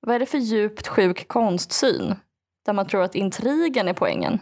Vad 0.00 0.14
är 0.14 0.18
det 0.18 0.26
för 0.26 0.38
djupt 0.38 0.86
sjuk 0.86 1.28
konstsyn 1.28 2.14
där 2.66 2.72
man 2.72 2.86
tror 2.86 3.02
att 3.02 3.14
intrigen 3.14 3.88
är 3.88 3.92
poängen? 3.92 4.38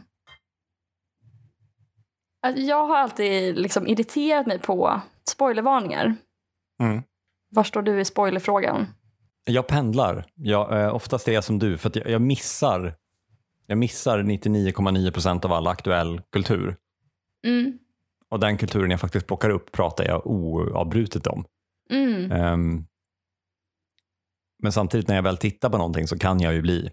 Att 2.47 2.59
Jag 2.59 2.87
har 2.87 2.97
alltid 2.97 3.59
liksom 3.59 3.87
irriterat 3.87 4.47
mig 4.47 4.59
på 4.59 5.01
spoilervarningar. 5.29 6.17
Mm. 6.83 7.03
Var 7.51 7.65
står 7.65 7.83
du 7.83 8.01
i 8.01 8.05
spoilerfrågan? 8.05 8.87
Jag 9.45 9.67
pendlar. 9.67 10.27
Jag, 10.35 10.83
eh, 10.83 10.95
oftast 10.95 11.29
är 11.29 11.33
jag 11.33 11.45
som 11.45 11.59
du, 11.59 11.79
för 11.79 11.91
jag, 11.95 12.11
jag 12.11 12.23
missar 12.23 12.95
jag 13.67 13.79
missar 13.79 14.19
99,9 14.19 15.11
procent 15.11 15.45
av 15.45 15.53
all 15.53 15.67
aktuell 15.67 16.21
kultur. 16.33 16.77
Mm. 17.47 17.79
Och 18.29 18.41
den 18.41 18.57
kulturen 18.57 18.91
jag 18.91 19.01
faktiskt 19.01 19.27
plockar 19.27 19.51
upp 19.51 19.73
pratar 19.73 20.05
jag 20.05 20.27
oavbrutet 20.27 21.27
om. 21.27 21.45
Mm. 21.91 22.33
Ehm, 22.33 22.87
men 24.63 24.73
samtidigt 24.73 25.09
när 25.09 25.15
jag 25.15 25.23
väl 25.23 25.37
tittar 25.37 25.71
på 25.71 25.79
någonting 25.79 26.07
så 26.07 26.19
kan 26.19 26.41
jag 26.41 26.55
ju 26.55 26.63
bli, 26.63 26.91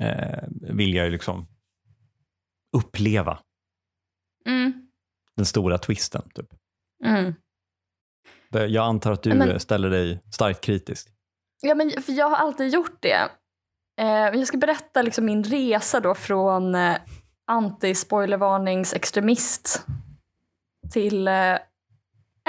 eh, 0.00 0.42
vill 0.74 0.94
jag 0.94 1.06
ju 1.06 1.12
liksom 1.12 1.46
uppleva 2.76 3.38
Mm. 4.46 4.88
den 5.36 5.46
stora 5.46 5.78
twisten. 5.78 6.30
Typ. 6.34 6.46
Mm. 7.04 7.34
Jag 8.50 8.86
antar 8.86 9.12
att 9.12 9.22
du 9.22 9.34
Men- 9.34 9.50
eh, 9.50 9.58
ställer 9.58 9.90
dig 9.90 10.22
starkt 10.34 10.60
kritisk. 10.60 11.08
Ja, 11.62 11.74
men 11.74 11.90
för 12.02 12.12
jag 12.12 12.28
har 12.30 12.36
alltid 12.36 12.74
gjort 12.74 13.02
det. 13.02 13.28
Eh, 14.00 14.06
jag 14.38 14.46
ska 14.46 14.56
berätta 14.58 15.02
liksom 15.02 15.24
min 15.24 15.44
resa 15.44 16.00
då 16.00 16.14
från 16.14 16.74
eh, 16.74 16.96
anti-spoilervarningsextremist 17.50 19.86
till 20.92 21.28
eh, 21.28 21.58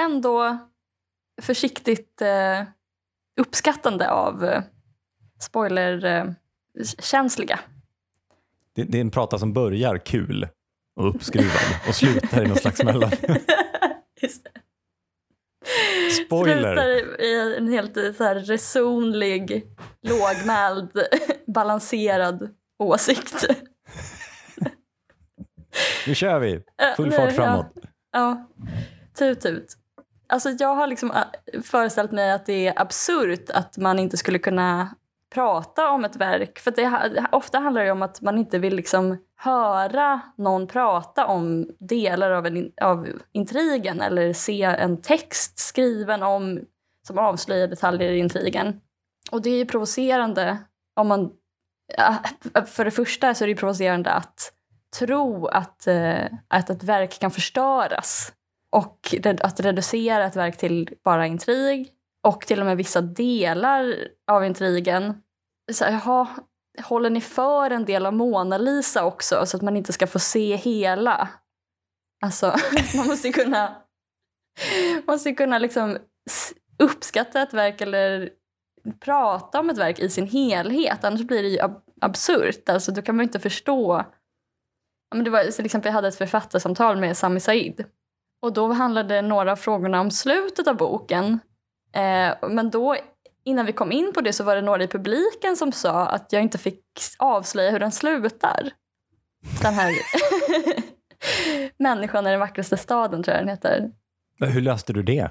ändå 0.00 0.58
försiktigt 1.42 2.22
eh, 2.22 2.62
uppskattande 3.40 4.10
av 4.10 4.44
eh, 4.44 4.62
spoilerkänsliga. 6.84 7.60
Det, 8.74 8.82
det 8.84 8.98
är 8.98 9.00
en 9.00 9.10
prata 9.10 9.38
som 9.38 9.52
börjar 9.52 9.98
kul 9.98 10.48
och 10.96 11.08
uppskruvad 11.14 11.60
och 11.88 11.94
slutar 11.94 12.44
i 12.44 12.48
någon 12.48 12.56
slags 12.56 12.82
mellan. 12.82 13.10
Spoiler! 16.26 16.74
Slutar 16.76 17.20
i- 17.22 17.56
en 17.56 17.68
helt 17.68 17.96
eh, 17.96 18.12
så 18.12 18.24
här 18.24 18.34
resonlig, 18.34 19.66
lågmäld, 20.02 20.90
balanserad 21.46 22.54
åsikt. 22.78 23.44
Nu 26.06 26.14
kör 26.14 26.38
vi! 26.38 26.52
Eh, 26.54 26.60
Full 26.96 27.12
fart 27.12 27.32
framåt. 27.32 27.72
Ja, 27.74 27.86
ja. 28.12 28.46
Tut 29.18 29.40
tut. 29.40 29.76
Alltså 30.28 30.50
jag 30.50 30.74
har 30.74 30.86
liksom 30.86 31.10
äh, 31.10 31.60
föreställt 31.62 32.12
mig 32.12 32.30
att 32.32 32.46
det 32.46 32.66
är 32.66 32.80
absurt 32.82 33.50
att 33.50 33.76
man 33.76 33.98
inte 33.98 34.16
skulle 34.16 34.38
kunna 34.38 34.94
prata 35.34 35.90
om 35.90 36.04
ett 36.04 36.16
verk. 36.16 36.58
För 36.58 36.70
det, 36.70 37.26
ofta 37.32 37.58
handlar 37.58 37.84
det 37.84 37.90
om 37.90 38.02
att 38.02 38.20
man 38.20 38.38
inte 38.38 38.58
vill 38.58 38.76
liksom 38.76 39.16
höra 39.36 40.20
någon 40.36 40.66
prata 40.66 41.26
om 41.26 41.70
delar 41.78 42.30
av, 42.30 42.46
en, 42.46 42.72
av 42.80 43.08
intrigen 43.32 44.00
eller 44.00 44.32
se 44.32 44.62
en 44.62 45.02
text 45.02 45.58
skriven 45.58 46.22
om 46.22 46.60
som 47.06 47.18
avslöjar 47.18 47.68
detaljer 47.68 48.12
i 48.12 48.18
intrigen. 48.18 48.80
Och 49.30 49.42
det 49.42 49.50
är 49.50 49.56
ju 49.56 49.66
provocerande 49.66 50.58
om 50.96 51.08
man... 51.08 51.30
Äh, 51.98 52.64
för 52.64 52.84
det 52.84 52.90
första 52.90 53.34
så 53.34 53.44
är 53.44 53.46
det 53.46 53.50
ju 53.50 53.56
provocerande 53.56 54.10
att 54.10 54.52
tro 54.98 55.46
att, 55.46 55.86
äh, 55.86 56.24
att 56.48 56.70
ett 56.70 56.82
verk 56.82 57.20
kan 57.20 57.30
förstöras 57.30 58.32
och 58.72 59.14
att 59.40 59.60
reducera 59.60 60.26
ett 60.26 60.36
verk 60.36 60.56
till 60.56 60.94
bara 61.04 61.26
intrig 61.26 61.92
och 62.26 62.46
till 62.46 62.60
och 62.60 62.66
med 62.66 62.76
vissa 62.76 63.00
delar 63.00 64.08
av 64.30 64.44
intrigen. 64.44 65.22
Så, 65.72 65.84
här, 65.84 65.92
jaha, 65.92 66.28
håller 66.82 67.10
ni 67.10 67.20
för 67.20 67.70
en 67.70 67.84
del 67.84 68.06
av 68.06 68.12
Mona 68.12 68.58
Lisa 68.58 69.04
också 69.04 69.46
så 69.46 69.56
att 69.56 69.62
man 69.62 69.76
inte 69.76 69.92
ska 69.92 70.06
få 70.06 70.18
se 70.18 70.56
hela? 70.56 71.28
Alltså, 72.24 72.46
man 72.96 73.06
måste 73.06 73.26
ju 73.26 73.32
kunna, 73.32 73.76
man 75.06 75.14
måste 75.14 75.32
kunna 75.32 75.58
liksom 75.58 75.98
uppskatta 76.78 77.42
ett 77.42 77.54
verk 77.54 77.80
eller 77.80 78.30
prata 79.00 79.60
om 79.60 79.70
ett 79.70 79.78
verk 79.78 79.98
i 79.98 80.10
sin 80.10 80.26
helhet. 80.26 81.04
Annars 81.04 81.22
blir 81.22 81.42
det 81.42 81.48
ju 81.48 81.58
ab- 81.58 81.82
absurt. 82.00 82.68
Alltså, 82.68 82.92
då 82.92 83.02
kan 83.02 83.16
man 83.16 83.22
ju 83.22 83.26
inte 83.26 83.40
förstå 83.40 84.04
Ja, 85.10 85.16
men 85.16 85.24
det 85.24 85.30
var, 85.30 85.38
till 85.38 85.46
liksom, 85.46 85.64
exempel, 85.64 85.88
jag 85.88 85.94
hade 85.94 86.08
ett 86.08 86.18
författarsamtal 86.18 86.96
med 86.96 87.16
Sami 87.16 87.40
Said. 87.40 87.84
Och 88.42 88.52
då 88.52 88.72
handlade 88.72 89.22
några 89.22 89.52
av 89.52 89.56
frågorna 89.56 90.00
om 90.00 90.10
slutet 90.10 90.68
av 90.68 90.76
boken. 90.76 91.40
Eh, 91.92 92.48
men 92.48 92.70
då, 92.70 92.96
innan 93.44 93.66
vi 93.66 93.72
kom 93.72 93.92
in 93.92 94.12
på 94.14 94.20
det 94.20 94.32
så 94.32 94.44
var 94.44 94.56
det 94.56 94.62
några 94.62 94.84
i 94.84 94.88
publiken 94.88 95.56
som 95.56 95.72
sa 95.72 96.06
att 96.06 96.32
jag 96.32 96.42
inte 96.42 96.58
fick 96.58 96.84
avslöja 97.18 97.70
hur 97.70 97.80
den 97.80 97.92
slutar. 97.92 98.70
Den 99.62 99.74
här 99.74 99.92
Människan 101.78 102.26
är 102.26 102.30
den 102.30 102.40
vackraste 102.40 102.76
staden 102.76 103.22
tror 103.22 103.36
jag 103.36 103.42
den 103.44 103.48
heter. 103.48 103.90
Hur 104.40 104.60
löste 104.60 104.92
du 104.92 105.02
det? 105.02 105.30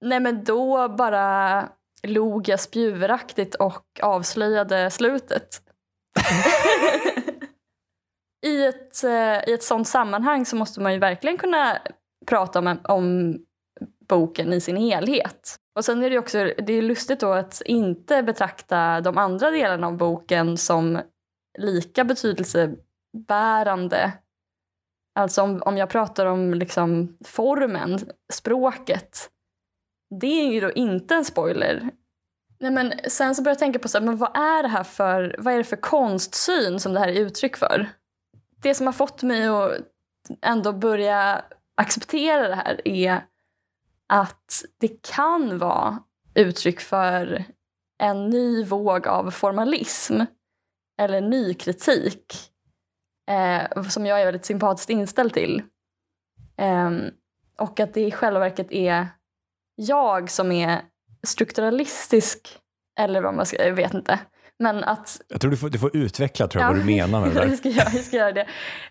Nej 0.00 0.20
men 0.20 0.44
då 0.44 0.88
bara 0.88 1.68
log 2.02 2.48
jag 2.48 2.60
spjuveraktigt 2.60 3.54
och 3.54 3.84
avslöjade 4.02 4.90
slutet. 4.90 5.62
I 8.46 8.66
ett, 8.66 9.04
eh, 9.04 9.48
I 9.48 9.52
ett 9.52 9.62
sånt 9.62 9.88
sammanhang 9.88 10.46
så 10.46 10.56
måste 10.56 10.80
man 10.80 10.92
ju 10.92 10.98
verkligen 10.98 11.38
kunna 11.38 11.78
prata 12.26 12.58
om, 12.58 12.80
om 12.84 13.36
boken 14.08 14.52
i 14.52 14.60
sin 14.60 14.76
helhet. 14.76 15.56
Och 15.74 15.84
sen 15.84 16.02
är 16.02 16.10
det 16.10 16.14
ju 16.14 16.18
också 16.18 16.38
det 16.38 16.72
är 16.72 16.82
lustigt 16.82 17.20
då 17.20 17.32
att 17.32 17.62
inte 17.64 18.22
betrakta 18.22 19.00
de 19.00 19.18
andra 19.18 19.50
delarna 19.50 19.86
av 19.86 19.96
boken 19.96 20.56
som 20.56 21.00
lika 21.58 22.04
betydelsebärande. 22.04 24.12
Alltså 25.18 25.42
om, 25.42 25.62
om 25.62 25.76
jag 25.76 25.90
pratar 25.90 26.26
om 26.26 26.54
liksom 26.54 27.16
formen, 27.24 27.98
språket, 28.32 29.30
det 30.20 30.46
är 30.46 30.52
ju 30.52 30.60
då 30.60 30.72
inte 30.72 31.14
en 31.14 31.24
spoiler. 31.24 31.90
Nej, 32.58 32.70
men 32.70 32.92
sen 33.08 33.34
så 33.34 33.42
började 33.42 33.54
jag 33.54 33.58
tänka 33.58 33.78
på 33.78 33.88
så 33.88 33.98
här, 33.98 34.04
men 34.04 34.16
vad 34.16 34.36
är 34.36 34.62
det 34.62 34.68
här 34.68 34.84
för, 34.84 35.36
vad 35.38 35.54
är 35.54 35.58
det 35.58 35.64
för 35.64 35.76
konstsyn 35.76 36.80
som 36.80 36.94
det 36.94 37.00
här 37.00 37.08
är 37.08 37.20
uttryck 37.20 37.56
för? 37.56 37.88
Det 38.62 38.74
som 38.74 38.86
har 38.86 38.92
fått 38.92 39.22
mig 39.22 39.46
att 39.46 39.72
ändå 40.42 40.72
börja 40.72 41.44
acceptera 41.76 42.48
det 42.48 42.54
här 42.54 42.88
är 42.88 43.20
att 44.08 44.64
det 44.80 45.02
kan 45.14 45.58
vara 45.58 45.98
uttryck 46.34 46.80
för 46.80 47.44
en 47.98 48.30
ny 48.30 48.64
våg 48.64 49.06
av 49.06 49.30
formalism 49.30 50.20
eller 51.00 51.20
ny 51.20 51.54
kritik 51.54 52.34
eh, 53.30 53.82
som 53.82 54.06
jag 54.06 54.20
är 54.20 54.24
väldigt 54.24 54.44
sympatiskt 54.44 54.90
inställd 54.90 55.34
till. 55.34 55.62
Ehm, 56.56 57.10
och 57.58 57.80
att 57.80 57.94
det 57.94 58.00
i 58.00 58.10
själva 58.10 58.40
verket 58.40 58.72
är 58.72 59.08
jag 59.76 60.30
som 60.30 60.52
är 60.52 60.80
strukturalistisk, 61.26 62.58
eller 62.98 63.22
vad 63.22 63.34
man 63.34 63.46
ska, 63.46 63.66
jag 63.66 63.74
vet 63.74 63.94
inte. 63.94 64.20
Men 64.58 64.84
att... 64.84 65.20
Jag 65.28 65.40
tror 65.40 65.50
du 65.50 65.56
får, 65.56 65.68
du 65.68 65.78
får 65.78 65.96
utveckla 65.96 66.48
tror 66.48 66.62
jag, 66.62 66.70
ja, 66.70 66.72
vad 66.72 66.82
du 66.82 66.86
menar 66.86 67.20
med 67.20 67.30
det 67.30 67.34
där. 67.34 67.46
jag, 67.48 67.58
ska, 67.58 67.68
jag 67.68 68.04
ska 68.04 68.16
göra 68.16 68.32
det. 68.32 68.46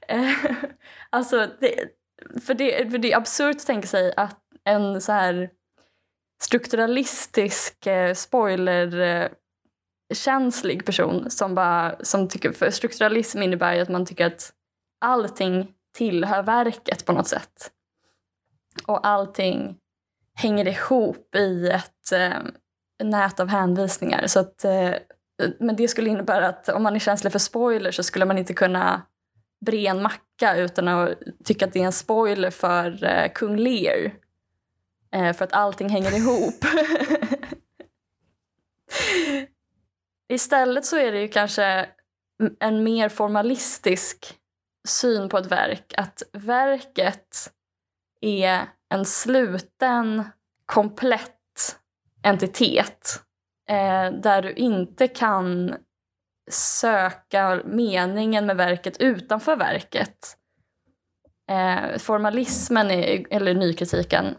Eh, 0.07 0.31
alltså, 1.09 1.49
det, 1.59 1.89
för, 2.45 2.53
det, 2.53 2.91
för 2.91 2.97
det 2.97 3.11
är 3.11 3.17
absurt 3.17 3.55
att 3.55 3.65
tänka 3.65 3.87
sig 3.87 4.13
att 4.17 4.44
en 4.65 5.01
så 5.01 5.11
här 5.11 5.49
strukturalistisk 6.41 7.87
eh, 7.87 8.13
spoiler 8.13 8.99
eh, 8.99 9.29
känslig 10.13 10.85
person 10.85 11.29
som 11.29 11.55
bara 11.55 11.95
som 12.01 12.27
tycker, 12.27 12.51
för 12.51 12.69
strukturalism 12.69 13.41
innebär 13.41 13.73
ju 13.73 13.81
att 13.81 13.89
man 13.89 14.05
tycker 14.05 14.25
att 14.25 14.53
allting 15.01 15.71
tillhör 15.97 16.43
verket 16.43 17.05
på 17.05 17.11
något 17.11 17.27
sätt. 17.27 17.71
Och 18.87 19.07
allting 19.07 19.77
hänger 20.35 20.67
ihop 20.67 21.35
i 21.35 21.69
ett 21.69 22.11
eh, 22.11 22.39
nät 23.03 23.39
av 23.39 23.47
hänvisningar. 23.47 24.27
Så 24.27 24.39
att, 24.39 24.65
eh, 24.65 24.93
men 25.59 25.75
det 25.75 25.87
skulle 25.87 26.09
innebära 26.09 26.47
att 26.47 26.69
om 26.69 26.83
man 26.83 26.95
är 26.95 26.99
känslig 26.99 27.31
för 27.31 27.39
spoiler 27.39 27.91
så 27.91 28.03
skulle 28.03 28.25
man 28.25 28.37
inte 28.37 28.53
kunna 28.53 29.01
bre 29.65 29.87
en 29.87 30.01
macka 30.01 30.55
utan 30.57 30.87
att 30.87 31.17
tycka 31.43 31.65
att 31.65 31.73
det 31.73 31.81
är 31.81 31.85
en 31.85 31.91
spoiler 31.91 32.49
för 32.49 33.03
eh, 33.03 33.31
kung 33.31 33.57
Lear. 33.57 34.11
Eh, 35.15 35.33
för 35.33 35.45
att 35.45 35.53
allting 35.53 35.89
hänger 35.89 36.17
ihop. 36.17 36.65
Istället 40.29 40.85
så 40.85 40.97
är 40.97 41.11
det 41.11 41.21
ju 41.21 41.27
kanske 41.27 41.89
en 42.59 42.83
mer 42.83 43.09
formalistisk 43.09 44.37
syn 44.87 45.29
på 45.29 45.37
ett 45.37 45.51
verk. 45.51 45.93
Att 45.97 46.23
verket 46.33 47.51
är 48.21 48.61
en 48.89 49.05
sluten, 49.05 50.23
komplett 50.65 51.79
entitet 52.23 53.21
eh, 53.69 54.11
där 54.11 54.41
du 54.41 54.53
inte 54.53 55.07
kan 55.07 55.75
söka 56.51 57.61
meningen 57.65 58.45
med 58.45 58.57
verket 58.57 58.97
utanför 58.97 59.55
verket. 59.55 60.37
Eh, 61.51 61.97
formalismen, 61.97 62.91
är, 62.91 63.25
eller 63.29 63.53
nykritiken, 63.53 64.35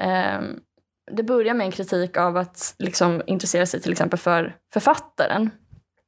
Ehm, 0.00 0.60
det 1.12 1.22
börjar 1.22 1.54
med 1.54 1.64
en 1.64 1.72
kritik 1.72 2.16
av 2.16 2.36
att 2.36 2.74
liksom 2.78 3.22
intressera 3.26 3.66
sig 3.66 3.80
till 3.80 3.92
exempel 3.92 4.18
för 4.18 4.56
författaren 4.72 5.50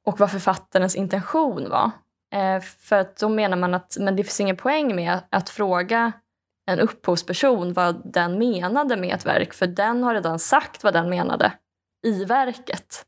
och 0.06 0.20
vad 0.20 0.30
författarens 0.30 0.96
intention 0.96 1.70
var. 1.70 1.90
Eh, 2.34 2.60
för 2.60 2.96
att 2.96 3.16
då 3.16 3.28
menar 3.28 3.56
man 3.56 3.74
att 3.74 3.96
men 4.00 4.16
det 4.16 4.24
finns 4.24 4.40
ingen 4.40 4.56
poäng 4.56 4.96
med 4.96 5.18
att 5.30 5.50
fråga 5.50 6.12
en 6.70 6.80
upphovsperson 6.80 7.72
vad 7.72 8.12
den 8.12 8.38
menade 8.38 8.96
med 8.96 9.14
ett 9.14 9.26
verk 9.26 9.52
för 9.52 9.66
den 9.66 10.02
har 10.02 10.14
redan 10.14 10.38
sagt 10.38 10.84
vad 10.84 10.94
den 10.94 11.10
menade 11.10 11.52
i 12.06 12.24
verket. 12.24 13.04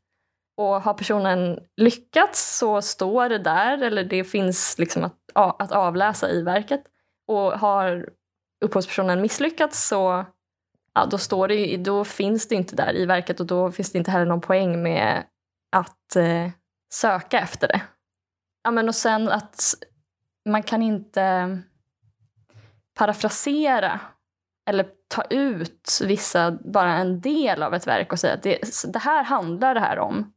Och 0.57 0.81
har 0.81 0.93
personen 0.93 1.59
lyckats 1.77 2.57
så 2.57 2.81
står 2.81 3.29
det 3.29 3.37
där 3.37 3.83
eller 3.83 4.03
det 4.03 4.23
finns 4.23 4.79
liksom 4.79 5.03
att, 5.03 5.19
att 5.33 5.71
avläsa 5.71 6.29
i 6.29 6.41
verket. 6.41 6.83
Och 7.27 7.51
har 7.59 8.09
upphovspersonen 8.65 9.21
misslyckats 9.21 9.87
så 9.87 10.25
ja, 10.95 11.05
då, 11.05 11.17
står 11.17 11.47
det, 11.47 11.77
då 11.77 12.03
finns 12.03 12.47
det 12.47 12.55
inte 12.55 12.75
där 12.75 12.95
i 12.95 13.05
verket 13.05 13.39
och 13.39 13.45
då 13.45 13.71
finns 13.71 13.91
det 13.91 13.97
inte 13.97 14.11
heller 14.11 14.25
någon 14.25 14.41
poäng 14.41 14.83
med 14.83 15.23
att 15.71 16.15
eh, 16.15 16.49
söka 16.93 17.39
efter 17.39 17.67
det. 17.67 17.81
Ja, 18.63 18.71
men 18.71 18.87
och 18.87 18.95
sen 18.95 19.29
att 19.29 19.73
man 20.45 20.63
kan 20.63 20.81
inte 20.81 21.57
parafrasera 22.97 23.99
eller 24.69 24.87
ta 25.07 25.23
ut 25.23 25.99
vissa, 26.03 26.51
bara 26.51 26.93
en 26.93 27.21
del 27.21 27.63
av 27.63 27.73
ett 27.73 27.87
verk 27.87 28.11
och 28.11 28.19
säga 28.19 28.33
att 28.33 28.43
det, 28.43 28.59
det 28.87 28.99
här 28.99 29.23
handlar 29.23 29.73
det 29.73 29.79
här 29.79 29.99
om. 29.99 30.33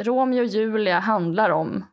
Romeo 0.00 0.40
och 0.40 0.46
Julia 0.46 0.98
handlar 0.98 1.50
om, 1.50 1.84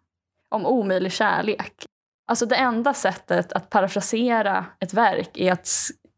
om 0.50 0.66
omöjlig 0.66 1.12
kärlek. 1.12 1.86
Alltså 2.28 2.46
det 2.46 2.56
enda 2.56 2.94
sättet 2.94 3.54
att 3.54 3.70
parafrasera 3.70 4.66
ett 4.80 4.94
verk 4.94 5.38
är 5.38 5.52
att 5.52 5.70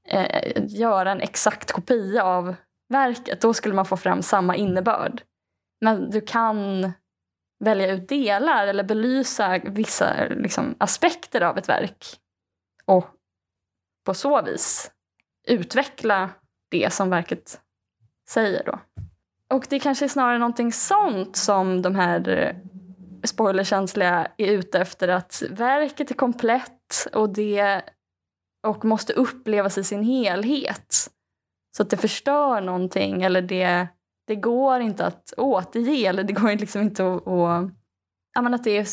eh, 0.08 0.63
göra 0.67 1.12
en 1.12 1.22
exakt 1.22 1.72
kopia 1.72 2.24
av 2.24 2.56
verket. 2.89 3.41
Då 3.41 3.54
skulle 3.54 3.76
man 3.76 3.86
få 3.86 3.98
fram 3.98 4.22
samma 4.22 4.56
innebörd. 4.56 5.22
Men 5.82 6.10
du 6.10 6.22
kan 6.22 6.91
välja 7.60 7.91
ut 7.93 8.10
delar 8.10 8.67
eller 8.67 8.84
belysa 8.84 9.58
vissa 9.58 10.26
liksom, 10.30 10.76
aspekter 10.78 11.41
av 11.41 11.58
ett 11.58 11.70
verk 11.70 12.06
och 12.86 13.06
på 14.06 14.13
så 14.13 14.41
vis 14.41 14.91
utveckla 15.48 16.30
det 16.72 16.93
som 16.93 17.10
verket 17.10 17.62
säger. 18.30 18.63
Då. 18.65 18.80
Och 19.50 19.67
det 19.70 19.80
kanske 19.80 20.06
är 20.06 20.10
snarare 20.10 20.38
någonting 20.38 20.72
sånt 20.74 21.36
som 21.36 21.82
de 21.82 21.96
här 21.96 22.56
spoilerkänsliga 23.24 24.28
är 24.38 24.52
ute 24.52 24.80
efter. 24.80 25.08
Att 25.08 25.43
verket 25.50 26.12
är 26.12 26.15
komplett 26.15 27.08
och 27.13 27.30
det 27.30 27.82
och 28.67 28.86
måste 28.86 29.13
upplevas 29.13 29.77
i 29.77 29.84
sin 29.84 30.03
helhet. 30.03 30.95
Så 31.77 31.84
att 31.84 31.89
det 31.89 31.97
förstör 31.97 32.62
någonting 32.62 33.23
eller 33.23 33.41
det, 33.41 33.88
det 34.27 34.36
går 34.36 34.80
inte 34.80 35.06
att 35.06 35.34
återge 35.38 36.10
eller 36.10 36.23
det 36.23 36.34
går 36.34 36.51
liksom 36.51 36.82
inte 36.82 37.13
att, 37.13 37.27
att 37.27 37.69
ja, 38.34 38.41
men 38.41 38.53
att 38.53 38.63
det 38.63 38.77
är 38.77 38.84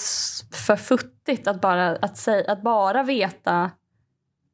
för 0.54 0.76
futtigt 0.76 1.46
att 1.46 1.60
bara, 1.60 1.96
att, 1.96 2.16
säga, 2.16 2.52
att 2.52 2.62
bara 2.62 3.02
veta 3.02 3.70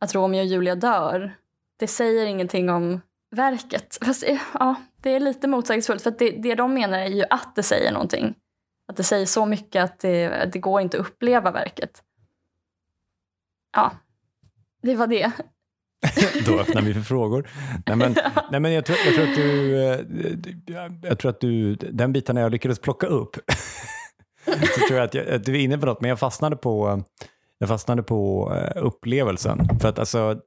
att 0.00 0.14
Romeo 0.14 0.40
och 0.40 0.46
Julia 0.46 0.74
dör. 0.74 1.34
Det 1.78 1.86
säger 1.86 2.26
ingenting 2.26 2.70
om 2.70 3.00
verket. 3.30 3.98
Fast, 4.02 4.22
eh, 4.22 4.40
ja, 4.54 4.74
det 5.02 5.10
är 5.10 5.20
lite 5.20 5.48
motsägelsefullt 5.48 6.02
för 6.02 6.14
det, 6.18 6.30
det 6.30 6.54
de 6.54 6.74
menar 6.74 6.98
är 6.98 7.06
ju 7.06 7.24
att 7.30 7.56
det 7.56 7.62
säger 7.62 7.92
någonting. 7.92 8.34
Att 8.88 8.96
det 8.96 9.04
säger 9.04 9.26
så 9.26 9.46
mycket 9.46 9.84
att 9.84 9.98
det, 9.98 10.50
det 10.52 10.58
går 10.58 10.80
inte 10.80 11.00
att 11.00 11.06
uppleva 11.06 11.50
verket. 11.50 12.02
Ja, 13.76 13.92
det 14.82 14.94
var 14.94 15.06
det. 15.06 15.32
Då 16.46 16.60
öppnar 16.60 16.82
vi 16.82 16.94
för 16.94 17.00
frågor. 17.00 17.48
Nej, 17.86 17.96
men, 17.96 18.16
nej, 18.50 18.60
men 18.60 18.72
jag, 18.72 18.84
tror, 18.84 18.98
jag 19.06 19.14
tror 19.14 19.28
att 19.28 19.34
du, 19.36 19.82
eh, 19.84 20.92
jag 21.02 21.18
tror 21.18 21.30
att 21.30 21.40
du, 21.40 21.74
den 21.74 22.12
biten 22.12 22.36
jag 22.36 22.52
lyckades 22.52 22.78
plocka 22.78 23.06
upp, 23.06 23.36
så 24.44 24.86
tror 24.88 24.98
jag 24.98 25.04
att, 25.04 25.14
jag 25.14 25.28
att, 25.28 25.44
du 25.44 25.54
är 25.54 25.60
inne 25.60 25.78
på 25.78 25.86
något, 25.86 26.00
men 26.00 26.08
jag 26.08 26.18
fastnade 26.18 26.56
på, 26.56 27.02
jag 27.58 27.68
fastnade 27.68 28.02
på 28.02 28.52
eh, 28.54 28.82
upplevelsen. 28.84 29.78
För 29.80 29.88
att 29.88 29.98
alltså, 29.98 30.40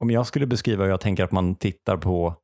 om 0.00 0.10
jag 0.10 0.26
skulle 0.26 0.46
beskriva 0.46 0.84
hur 0.84 0.90
jag 0.90 1.00
tänker 1.00 1.24
att 1.24 1.32
man 1.32 1.54
tittar 1.54 1.96
på 1.96 2.34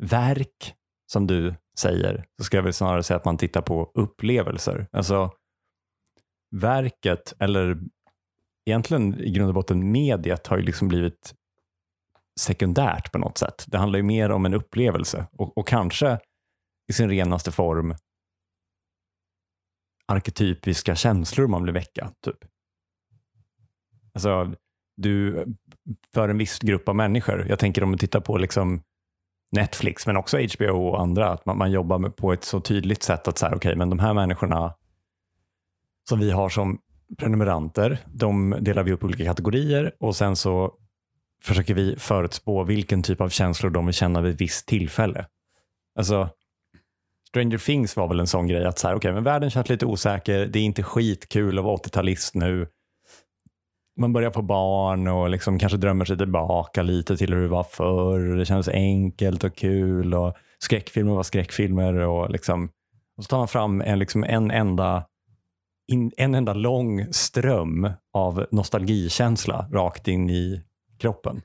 verk, 0.00 0.74
som 1.12 1.26
du 1.26 1.54
säger, 1.78 2.24
så 2.38 2.44
skulle 2.44 2.58
jag 2.58 2.64
väl 2.64 2.72
snarare 2.72 3.02
säga 3.02 3.16
att 3.16 3.24
man 3.24 3.36
tittar 3.36 3.62
på 3.62 3.90
upplevelser. 3.94 4.86
Alltså 4.92 5.30
verket, 6.56 7.34
eller 7.38 7.78
egentligen 8.66 9.20
i 9.20 9.30
grund 9.30 9.48
och 9.48 9.54
botten 9.54 9.92
mediet 9.92 10.46
har 10.46 10.56
ju 10.56 10.62
liksom 10.62 10.88
blivit 10.88 11.34
sekundärt 12.40 13.12
på 13.12 13.18
något 13.18 13.38
sätt. 13.38 13.64
Det 13.66 13.78
handlar 13.78 13.96
ju 13.96 14.02
mer 14.02 14.30
om 14.30 14.46
en 14.46 14.54
upplevelse 14.54 15.26
och, 15.32 15.58
och 15.58 15.68
kanske 15.68 16.18
i 16.88 16.92
sin 16.92 17.08
renaste 17.08 17.52
form 17.52 17.94
arketypiska 20.06 20.94
känslor 20.94 21.46
man 21.46 21.64
vill 21.64 21.74
väcka. 21.74 22.12
Typ. 22.24 22.44
Alltså, 24.14 24.54
du, 24.96 25.46
för 26.14 26.28
en 26.28 26.38
viss 26.38 26.58
grupp 26.58 26.88
av 26.88 26.96
människor, 26.96 27.46
jag 27.48 27.58
tänker 27.58 27.82
om 27.82 27.92
du 27.92 27.98
tittar 27.98 28.20
på 28.20 28.38
liksom 28.38 28.82
Netflix, 29.52 30.06
men 30.06 30.16
också 30.16 30.38
HBO 30.38 30.88
och 30.88 31.00
andra, 31.00 31.30
att 31.30 31.46
man, 31.46 31.58
man 31.58 31.70
jobbar 31.70 31.98
med, 31.98 32.16
på 32.16 32.32
ett 32.32 32.44
så 32.44 32.60
tydligt 32.60 33.02
sätt 33.02 33.28
att 33.28 33.38
så 33.38 33.46
okej, 33.46 33.56
okay, 33.56 33.74
men 33.74 33.90
de 33.90 33.98
här 33.98 34.14
människorna 34.14 34.74
som 36.08 36.20
vi 36.20 36.30
har 36.30 36.48
som 36.48 36.80
prenumeranter, 37.18 37.98
de 38.12 38.56
delar 38.60 38.82
vi 38.82 38.92
upp 38.92 39.02
i 39.02 39.06
olika 39.06 39.24
kategorier 39.24 39.92
och 40.00 40.16
sen 40.16 40.36
så 40.36 40.74
försöker 41.42 41.74
vi 41.74 41.96
förutspå 41.98 42.64
vilken 42.64 43.02
typ 43.02 43.20
av 43.20 43.28
känslor 43.28 43.70
de 43.70 43.86
vill 43.86 43.94
känna 43.94 44.20
vid 44.20 44.34
ett 44.34 44.40
visst 44.40 44.68
tillfälle. 44.68 45.26
Alltså, 45.98 46.28
Stranger 47.28 47.58
Things 47.58 47.96
var 47.96 48.08
väl 48.08 48.20
en 48.20 48.26
sån 48.26 48.46
grej 48.46 48.64
att 48.64 48.78
så 48.78 48.88
här, 48.88 48.94
okay, 48.94 49.12
men 49.12 49.24
världen 49.24 49.50
känns 49.50 49.68
lite 49.68 49.86
osäker, 49.86 50.46
det 50.46 50.58
är 50.58 50.62
inte 50.62 50.82
skitkul 50.82 51.58
att 51.58 51.64
vara 51.64 51.76
80-talist 51.76 52.30
nu. 52.34 52.66
Man 53.96 54.12
börjar 54.12 54.30
få 54.30 54.42
barn 54.42 55.08
och 55.08 55.30
liksom 55.30 55.58
kanske 55.58 55.78
drömmer 55.78 56.04
sig 56.04 56.18
tillbaka 56.18 56.82
lite 56.82 57.16
till 57.16 57.34
hur 57.34 57.42
det 57.42 57.48
var 57.48 57.64
förr. 57.64 58.36
Det 58.36 58.44
kändes 58.44 58.68
enkelt 58.68 59.44
och 59.44 59.56
kul 59.56 60.14
och 60.14 60.34
skräckfilmer 60.58 61.12
var 61.12 61.22
skräckfilmer. 61.22 61.94
Och, 61.94 62.30
liksom, 62.30 62.70
och 63.16 63.24
så 63.24 63.28
tar 63.28 63.38
man 63.38 63.48
fram 63.48 63.80
en, 63.80 63.98
liksom 63.98 64.24
en 64.24 64.50
enda 64.50 65.04
in, 65.92 66.12
en 66.16 66.34
enda 66.34 66.54
lång 66.54 67.12
ström 67.12 67.90
av 68.12 68.46
nostalgikänsla 68.50 69.68
rakt 69.72 70.08
in 70.08 70.30
i 70.30 70.62
kroppen. 70.98 71.42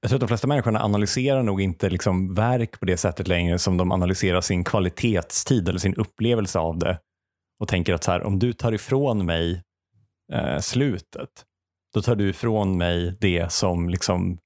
Jag 0.00 0.08
tror 0.08 0.16
att 0.16 0.20
de 0.20 0.28
flesta 0.28 0.46
människorna 0.46 0.80
analyserar 0.80 1.42
nog 1.42 1.60
inte 1.60 1.90
liksom 1.90 2.34
verk 2.34 2.80
på 2.80 2.86
det 2.86 2.96
sättet 2.96 3.28
längre 3.28 3.58
som 3.58 3.76
de 3.76 3.92
analyserar 3.92 4.40
sin 4.40 4.64
kvalitetstid 4.64 5.68
eller 5.68 5.78
sin 5.78 5.94
upplevelse 5.94 6.58
av 6.58 6.78
det 6.78 6.98
och 7.60 7.68
tänker 7.68 7.94
att 7.94 8.04
så 8.04 8.10
här, 8.10 8.22
om 8.22 8.38
du 8.38 8.52
tar 8.52 8.72
ifrån 8.72 9.26
mig 9.26 9.62
eh, 10.32 10.58
slutet, 10.58 11.44
då 11.94 12.02
tar 12.02 12.16
du 12.16 12.28
ifrån 12.28 12.78
mig 12.78 13.16
det 13.20 13.52
som 13.52 13.88
liksom 13.88 14.38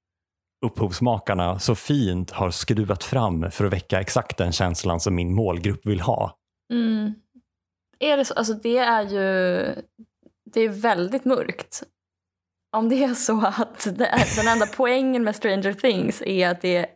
upphovsmakarna 0.65 1.59
så 1.59 1.75
fint 1.75 2.31
har 2.31 2.51
skruvat 2.51 3.03
fram 3.03 3.51
för 3.51 3.65
att 3.65 3.73
väcka 3.73 4.01
exakt 4.01 4.37
den 4.37 4.51
känslan 4.51 4.99
som 4.99 5.15
min 5.15 5.33
målgrupp 5.33 5.85
vill 5.85 5.99
ha. 5.99 6.37
Mm 6.73 7.13
är 8.09 8.17
det 8.17 8.25
så, 8.25 8.33
alltså 8.33 8.53
det 8.53 8.77
är 8.77 9.01
ju 9.01 9.19
det 10.53 10.61
är 10.61 10.69
väldigt 10.69 11.25
mörkt. 11.25 11.83
Om 12.75 12.89
det 12.89 13.03
är 13.03 13.13
så 13.13 13.45
att 13.45 13.85
är, 13.85 14.43
den 14.43 14.47
enda 14.53 14.65
poängen 14.65 15.23
med 15.23 15.35
Stranger 15.35 15.73
Things 15.73 16.21
är 16.21 16.49
att 16.49 16.61
det 16.61 16.77
är 16.77 16.87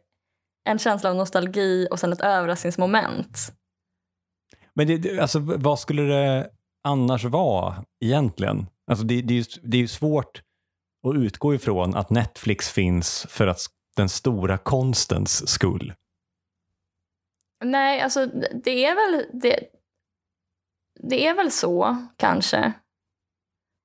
en 0.70 0.80
känsla 0.80 1.10
av 1.10 1.16
nostalgi 1.16 1.88
och 1.92 2.00
sen 2.00 2.14
ett 2.14 2.22
överraskningsmoment. 2.22 3.54
Men 4.74 4.88
det, 4.88 4.98
det, 4.98 5.20
alltså, 5.20 5.40
vad 5.40 5.80
skulle 5.80 6.02
det 6.02 6.52
annars 6.84 7.24
vara 7.24 7.86
egentligen? 8.04 8.68
Alltså, 8.92 9.06
det, 9.06 9.22
det, 9.22 9.34
är 9.34 9.38
ju, 9.38 9.46
det 9.64 9.78
är 9.78 9.82
ju 9.82 9.88
svårt 9.88 10.42
att 11.08 11.16
utgå 11.16 11.56
ifrån 11.56 11.96
att 11.96 12.10
Netflix 12.10 12.70
finns 12.70 13.26
för 13.30 13.48
att 13.48 13.60
den 13.96 14.10
stora 14.10 14.58
konstens 14.58 15.50
skull. 15.50 15.94
Nej, 17.66 18.02
alltså 18.02 18.26
det 18.64 18.86
är 18.86 18.96
väl 18.96 19.42
det, 19.42 19.60
det 21.00 21.28
är 21.28 21.34
väl 21.34 21.52
så 21.52 21.98
kanske. 22.18 22.74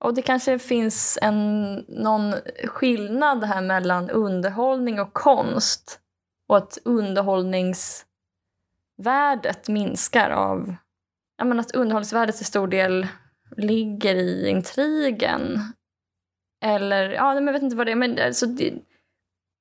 Och 0.05 0.14
det 0.14 0.22
kanske 0.22 0.59
finns 0.59 1.18
en, 1.22 1.75
någon 1.88 2.35
skillnad 2.64 3.44
här 3.44 3.61
mellan 3.61 4.11
underhållning 4.11 5.01
och 5.01 5.12
konst. 5.12 6.01
Och 6.48 6.57
att 6.57 6.79
underhållningsvärdet 6.85 9.68
minskar 9.68 10.31
av... 10.31 10.75
Ja, 11.37 11.44
men 11.44 11.61
att 11.61 11.75
underhållningsvärdet 11.75 12.37
till 12.37 12.46
stor 12.46 12.68
del 12.68 13.07
ligger 13.57 14.14
i 14.14 14.48
intrigen. 14.48 15.61
Eller, 16.64 17.11
ja, 17.11 17.35
men 17.35 17.46
jag 17.46 17.53
vet 17.53 17.62
inte 17.62 17.77
vad 17.77 17.87
det 17.87 17.92
är. 17.92 17.96
Men 17.96 18.18
alltså, 18.18 18.46
det, 18.46 18.75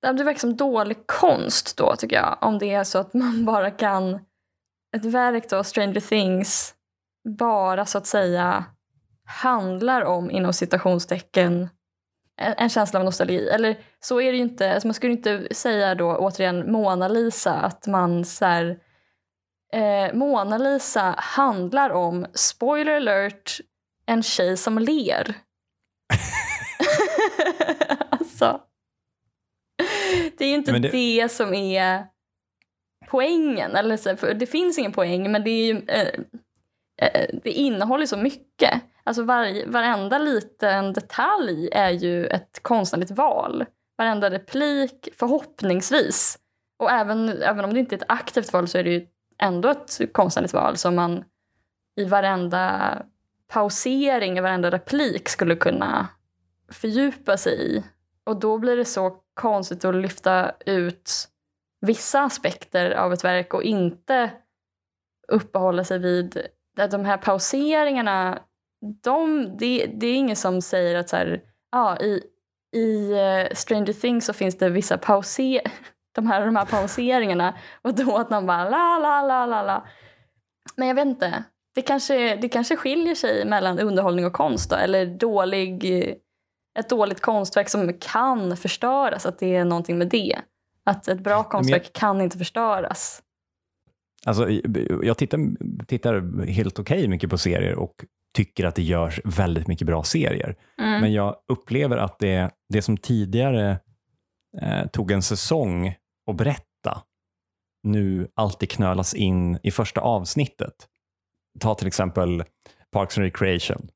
det 0.02 0.24
verkar 0.24 0.40
som 0.40 0.56
dålig 0.56 1.08
konst 1.08 1.78
då, 1.78 1.96
tycker 1.96 2.16
jag. 2.16 2.38
Om 2.42 2.60
det 2.60 2.74
är 2.74 2.84
så 2.84 3.00
att 3.00 3.14
man 3.14 3.46
bara 3.52 3.72
kan... 3.72 4.20
Ett 4.96 5.06
verk 5.06 5.50
då, 5.50 5.64
Stranger 5.64 6.00
Things, 6.00 6.76
bara 7.24 7.86
så 7.86 7.98
att 7.98 8.08
säga 8.08 8.66
handlar 9.26 10.02
om, 10.02 10.32
inom 10.32 10.54
citationstecken, 10.54 11.70
en, 12.38 12.54
en 12.58 12.70
känsla 12.70 13.00
av 13.00 13.06
nostalgi. 13.06 13.50
Eller 13.50 13.78
så 14.00 14.22
är 14.22 14.32
det 14.32 14.38
ju 14.38 14.44
inte. 14.44 14.74
Alltså 14.74 14.88
man 14.88 14.94
skulle 14.94 15.14
inte 15.14 15.48
säga 15.52 15.96
då 15.96 16.18
återigen 16.18 16.72
Mona 16.72 17.08
Lisa 17.08 17.54
att 17.54 17.88
man 17.88 18.26
så 18.26 18.46
här, 18.46 18.78
eh, 19.74 20.14
Mona 20.14 20.58
Lisa 20.58 21.16
handlar 21.18 21.90
om, 21.90 22.26
spoiler 22.34 22.96
alert, 22.96 23.60
en 24.06 24.24
tjej 24.24 24.58
som 24.58 24.80
ler. 24.80 25.36
alltså. 28.10 28.62
Det 30.38 30.46
är 30.46 30.50
ju 30.50 30.56
inte 30.56 30.72
det... 30.72 30.90
det... 30.90 31.32
som 31.32 31.54
är 31.54 32.06
poängen. 33.08 33.76
Eller 33.76 33.98
så, 33.98 34.16
för 34.16 34.34
det 34.34 34.46
finns 34.46 34.78
ingen 34.78 34.92
poäng, 34.92 35.32
men 35.32 35.44
det, 35.44 35.50
är 35.50 35.66
ju, 35.66 35.86
eh, 35.88 36.20
Eh, 37.02 37.26
det 37.44 37.52
innehåller 37.52 38.06
så 38.06 38.18
mycket. 38.18 38.82
Alltså 39.04 39.24
var, 39.24 39.68
varenda 39.68 40.18
liten 40.18 40.94
detalj 40.94 41.70
är 41.72 41.90
ju 41.90 42.28
ett 42.28 42.60
konstnärligt 42.62 43.12
val. 43.12 43.66
Varenda 43.98 44.30
replik, 44.30 45.10
förhoppningsvis. 45.16 46.38
Och 46.80 46.92
även, 46.92 47.30
även 47.30 47.66
om 47.66 47.74
det 47.74 47.80
inte 47.80 47.96
är 47.96 47.98
ett 47.98 48.06
aktivt 48.08 48.54
val 48.54 48.68
så 48.68 48.78
är 48.78 48.84
det 48.84 48.90
ju 48.90 49.08
ändå 49.42 49.70
ett 49.70 50.00
konstnärligt 50.14 50.54
val 50.54 50.78
som 50.78 50.96
man 50.96 51.24
i 51.96 52.06
varenda 52.06 52.98
pausering, 53.48 54.38
i 54.38 54.42
varenda 54.42 54.72
replik 54.72 55.30
skulle 55.30 55.56
kunna 55.56 56.08
fördjupa 56.72 57.38
sig 57.38 57.78
i. 57.78 57.84
Och 58.24 58.40
då 58.40 58.58
blir 58.58 58.78
det 58.78 58.86
så 58.86 59.18
konstigt 59.34 59.86
att 59.86 59.96
lyfta 59.96 60.52
ut 60.66 61.12
vissa 61.82 62.22
aspekter 62.22 62.92
av 62.92 63.14
ett 63.14 63.24
verk 63.24 63.54
och 63.54 63.64
inte 63.64 64.32
uppehålla 65.28 65.84
sig 65.84 66.00
vid 66.00 66.48
de 66.88 67.06
här 67.06 67.18
pauseringarna. 67.18 68.40
De, 69.04 69.44
det, 69.58 69.86
det 69.86 70.08
är 70.08 70.16
ingen 70.16 70.36
som 70.36 70.62
säger 70.62 70.96
att 70.96 71.10
så 71.10 71.16
här, 71.16 71.42
ah, 71.72 71.98
i, 71.98 72.24
i 72.76 73.14
uh, 73.14 73.56
Stranger 73.56 73.94
Things 73.94 74.26
så 74.26 74.34
finns 74.34 74.58
det 74.58 74.70
vissa 74.70 74.98
pauser, 74.98 75.62
de 76.16 76.28
här, 76.28 76.46
de 76.46 76.56
här 76.56 76.66
pauseringarna 76.66 77.58
och 77.82 77.96
då 77.96 78.18
att 78.18 78.30
man 78.30 78.46
bara 78.46 78.70
la 78.70 79.00
la 79.00 79.22
la 79.22 79.46
la 79.46 79.64
la. 79.64 79.88
Men 80.76 80.88
jag 80.88 80.96
vet 80.96 81.06
inte. 81.06 81.44
Det 81.76 81.82
kanske, 81.82 82.36
det 82.36 82.50
kanske 82.50 82.76
skiljer 82.76 83.16
sig 83.16 83.46
mellan 83.46 83.80
underhållning 83.80 84.26
och 84.26 84.34
konst 84.34 84.70
då, 84.70 84.76
eller 84.76 85.06
dålig 85.06 85.86
ett 86.80 86.90
dåligt 86.90 87.22
konstverk 87.22 87.70
som 87.70 87.94
kan 87.94 88.58
förstöras, 88.58 89.26
att 89.26 89.40
det 89.40 89.56
är 89.56 89.66
någonting 89.66 89.98
med 89.98 90.08
det. 90.08 90.40
Att 90.86 91.08
ett 91.08 91.20
bra 91.20 91.44
konstverk 91.44 91.86
jag, 91.86 91.94
kan 91.94 92.22
inte 92.22 92.38
förstöras. 92.38 93.22
Alltså, 94.26 94.50
jag 95.04 95.18
tittar, 95.18 95.40
tittar 95.86 96.46
helt 96.46 96.80
okej 96.80 96.98
okay 96.98 97.08
mycket 97.08 97.30
på 97.30 97.38
serier 97.38 97.76
och 97.76 98.06
tycker 98.34 98.66
att 98.66 98.76
det 98.76 98.84
görs 98.84 99.22
väldigt 99.24 99.68
mycket 99.68 99.88
bra 99.88 100.04
serier. 100.04 100.56
Mm. 100.80 101.02
Men 101.02 101.14
jag 101.14 101.36
upplever 101.48 101.98
att 101.98 102.20
det, 102.20 102.52
det 102.70 102.82
som 102.82 102.98
tidigare 102.98 103.80
eh, 104.62 104.88
tog 104.88 105.12
en 105.12 105.22
säsong 105.22 105.96
att 106.32 106.38
berätta, 106.38 107.04
nu 107.84 108.28
alltid 108.34 108.70
knölas 108.70 109.14
in 109.14 109.60
i 109.64 109.72
första 109.72 110.02
avsnittet. 110.02 110.74
Ta 111.60 111.76
till 111.76 111.88
exempel 111.88 112.44
Parks 112.92 113.18
and 113.18 113.26
Recreation. 113.26 113.90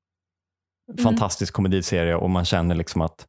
Mm. 0.91 1.03
fantastisk 1.03 1.53
komediserie 1.53 2.15
och 2.15 2.29
man 2.29 2.45
känner 2.45 2.75
liksom 2.75 3.01
att 3.01 3.27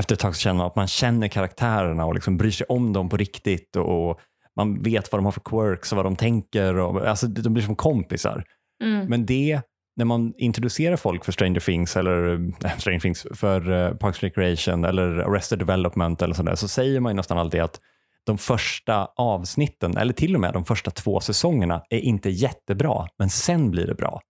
efter 0.00 0.14
ett 0.14 0.20
tag 0.20 0.36
så 0.36 0.40
känner 0.40 0.58
man 0.58 0.66
att 0.66 0.76
man 0.76 0.86
känner 0.86 1.28
karaktärerna 1.28 2.06
och 2.06 2.14
liksom 2.14 2.36
bryr 2.36 2.50
sig 2.50 2.66
om 2.66 2.92
dem 2.92 3.08
på 3.08 3.16
riktigt 3.16 3.76
och, 3.76 4.10
och 4.10 4.20
man 4.58 4.82
vet 4.82 5.12
vad 5.12 5.18
de 5.18 5.24
har 5.24 5.32
för 5.32 5.40
quirks 5.40 5.92
och 5.92 5.96
vad 5.96 6.06
de 6.06 6.16
tänker. 6.16 6.76
Och, 6.76 7.06
alltså, 7.06 7.26
de 7.26 7.54
blir 7.54 7.64
som 7.64 7.76
kompisar. 7.76 8.44
Mm. 8.84 9.06
Men 9.06 9.26
det, 9.26 9.60
när 9.96 10.04
man 10.04 10.34
introducerar 10.38 10.96
folk 10.96 11.24
för 11.24 11.32
Stranger 11.32 11.60
Things 11.60 11.96
eller 11.96 12.34
äh, 12.64 12.76
Stranger 12.78 13.00
Things, 13.00 13.26
för 13.34 13.70
uh, 13.70 13.96
Parks 13.96 14.22
Recreation 14.22 14.84
eller 14.84 15.18
Arrested 15.18 15.58
Development 15.58 16.22
eller 16.22 16.34
sådär, 16.34 16.54
så 16.54 16.68
säger 16.68 17.00
man 17.00 17.12
ju 17.12 17.16
nästan 17.16 17.38
alltid 17.38 17.60
att 17.60 17.80
de 18.26 18.38
första 18.38 19.08
avsnitten, 19.16 19.96
eller 19.96 20.12
till 20.12 20.34
och 20.34 20.40
med 20.40 20.52
de 20.52 20.64
första 20.64 20.90
två 20.90 21.20
säsongerna, 21.20 21.82
är 21.90 21.98
inte 21.98 22.30
jättebra, 22.30 23.06
men 23.18 23.30
sen 23.30 23.70
blir 23.70 23.86
det 23.86 23.94
bra. 23.94 24.20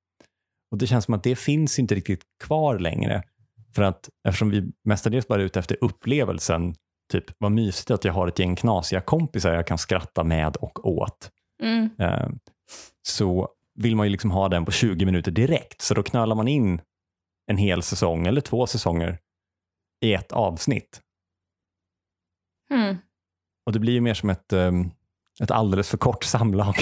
Och 0.70 0.78
Det 0.78 0.86
känns 0.86 1.04
som 1.04 1.14
att 1.14 1.22
det 1.22 1.36
finns 1.36 1.78
inte 1.78 1.94
riktigt 1.94 2.22
kvar 2.44 2.78
längre. 2.78 3.22
För 3.74 3.82
att 3.82 4.08
eftersom 4.28 4.50
vi 4.50 4.72
mestadels 4.84 5.28
bara 5.28 5.40
är 5.40 5.44
ute 5.44 5.58
efter 5.58 5.76
upplevelsen, 5.80 6.74
typ 7.08 7.24
vad 7.38 7.52
mysigt 7.52 7.90
att 7.90 8.04
jag 8.04 8.12
har 8.12 8.28
ett 8.28 8.38
gäng 8.38 8.56
knasiga 8.56 9.00
kompisar 9.00 9.54
jag 9.54 9.66
kan 9.66 9.78
skratta 9.78 10.24
med 10.24 10.56
och 10.56 10.88
åt. 10.88 11.30
Mm. 11.62 11.90
Eh, 11.98 12.28
så 13.02 13.48
vill 13.74 13.96
man 13.96 14.06
ju 14.06 14.10
liksom 14.10 14.30
ha 14.30 14.48
den 14.48 14.64
på 14.64 14.70
20 14.70 15.04
minuter 15.04 15.30
direkt, 15.30 15.82
så 15.82 15.94
då 15.94 16.02
knölar 16.02 16.36
man 16.36 16.48
in 16.48 16.80
en 17.46 17.56
hel 17.56 17.82
säsong 17.82 18.26
eller 18.26 18.40
två 18.40 18.66
säsonger 18.66 19.18
i 20.04 20.14
ett 20.14 20.32
avsnitt. 20.32 21.00
Mm. 22.70 22.96
Och 23.66 23.72
det 23.72 23.78
blir 23.78 23.92
ju 23.92 24.00
mer 24.00 24.14
som 24.14 24.30
ett, 24.30 24.52
um, 24.52 24.90
ett 25.40 25.50
alldeles 25.50 25.88
för 25.88 25.98
kort 25.98 26.24
samlag. 26.24 26.74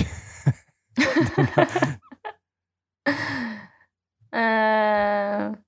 Uh, 4.37 5.53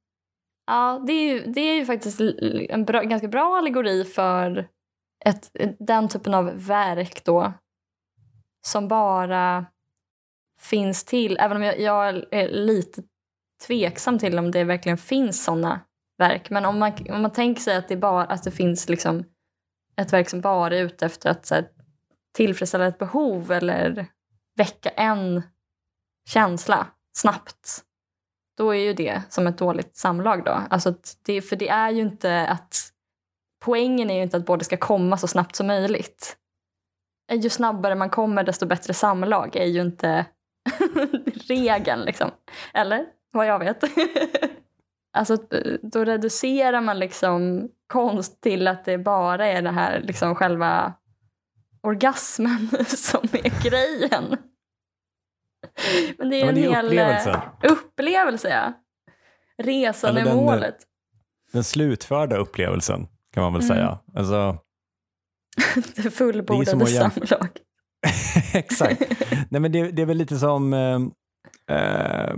ja, 0.69 1.03
det 1.07 1.13
är, 1.13 1.33
ju, 1.33 1.53
det 1.53 1.61
är 1.61 1.75
ju 1.75 1.87
faktiskt 1.87 2.21
en 2.69 2.85
bra, 2.85 3.03
ganska 3.03 3.29
bra 3.29 3.57
allegori 3.57 4.05
för 4.05 4.69
ett, 5.25 5.57
den 5.79 6.09
typen 6.09 6.35
av 6.35 6.67
verk 6.67 7.25
då 7.25 7.53
som 8.67 8.89
bara 8.89 9.67
finns 10.61 11.05
till. 11.05 11.37
Även 11.41 11.57
om 11.57 11.63
jag, 11.63 11.81
jag 11.81 12.09
är 12.31 12.49
lite 12.49 13.03
tveksam 13.67 14.19
till 14.19 14.39
om 14.39 14.51
det 14.51 14.65
verkligen 14.65 14.99
finns 14.99 15.45
sådana 15.45 15.81
verk. 16.19 16.51
Men 16.51 16.65
om 16.65 16.79
man, 16.79 16.93
om 17.11 17.23
man 17.23 17.33
tänker 17.33 17.63
sig 17.63 17.77
att 17.77 17.89
det, 17.89 17.97
bara, 17.97 18.25
att 18.25 18.43
det 18.43 18.51
finns 18.51 18.89
liksom 18.89 19.25
ett 19.97 20.13
verk 20.13 20.29
som 20.29 20.41
bara 20.41 20.77
är 20.77 20.83
ute 20.83 21.07
efter 21.07 21.31
att 21.31 21.47
så 21.47 21.55
här, 21.55 21.69
tillfredsställa 22.35 22.87
ett 22.87 22.99
behov 22.99 23.53
eller 23.53 24.07
väcka 24.57 24.89
en 24.89 25.43
känsla 26.29 26.87
snabbt 27.13 27.85
då 28.59 28.75
är 28.75 28.81
ju 28.81 28.93
det 28.93 29.23
som 29.29 29.47
ett 29.47 29.59
dåligt 29.59 29.97
samlag. 29.97 30.45
Då. 30.45 30.63
Alltså 30.71 30.95
det, 31.23 31.43
för 31.43 31.57
det 31.57 31.69
är 31.69 31.91
ju 31.91 32.03
inte 32.03 32.47
att... 32.47 32.93
Poängen 33.65 34.11
är 34.11 34.15
ju 34.15 34.23
inte 34.23 34.37
att 34.37 34.47
båda 34.47 34.65
ska 34.65 34.77
komma 34.77 35.17
så 35.17 35.27
snabbt 35.27 35.57
som 35.57 35.67
möjligt. 35.67 36.37
Eh, 37.33 37.39
ju 37.39 37.51
snabbare 37.51 37.95
man 37.95 38.11
kommer 38.11 38.45
desto 38.45 38.67
bättre 38.67 38.95
samlag 38.95 39.57
är 39.57 39.65
ju 39.65 39.81
inte 39.81 40.27
regeln. 41.49 42.01
Liksom. 42.01 42.31
Eller? 42.75 43.07
Vad 43.33 43.47
jag 43.47 43.59
vet. 43.59 43.85
alltså, 45.13 45.35
eh, 45.35 45.75
då 45.83 46.05
reducerar 46.05 46.81
man 46.81 46.99
liksom 46.99 47.69
konst 47.87 48.41
till 48.41 48.69
att 48.69 48.85
det 48.85 48.99
bara 48.99 49.47
är 49.47 49.63
det 49.63 49.71
här 49.71 50.01
liksom 50.01 50.35
själva 50.35 50.93
orgasmen 51.83 52.69
som 52.87 53.23
är 53.33 53.71
grejen. 53.71 54.37
Men 56.19 56.31
det 56.31 56.37
är 56.37 56.41
ja, 56.41 56.49
en 56.49 56.55
det 56.55 56.67
är 56.67 56.75
hel 56.75 56.85
upplevelse. 56.85 57.43
upplevelse. 57.63 58.49
Ja. 58.49 58.73
Resan 59.63 60.17
är 60.17 60.35
målet. 60.35 60.77
Den 61.53 61.65
slutförda 61.65 62.37
upplevelsen 62.37 63.09
kan 63.35 63.43
man 63.43 63.53
väl 63.53 63.63
mm. 63.63 63.77
säga. 63.77 63.99
Alltså, 64.15 64.59
det 66.03 66.11
fullbordade 66.11 66.87
samlag. 66.87 67.49
Exakt. 68.55 69.03
Nej, 69.51 69.61
men 69.61 69.73
det, 69.73 69.91
det, 69.91 70.03
är 70.03 70.07
väl 70.07 70.17
lite 70.17 70.39
som... 70.39 70.73
Eh, 70.73 71.77
eh, 71.77 72.35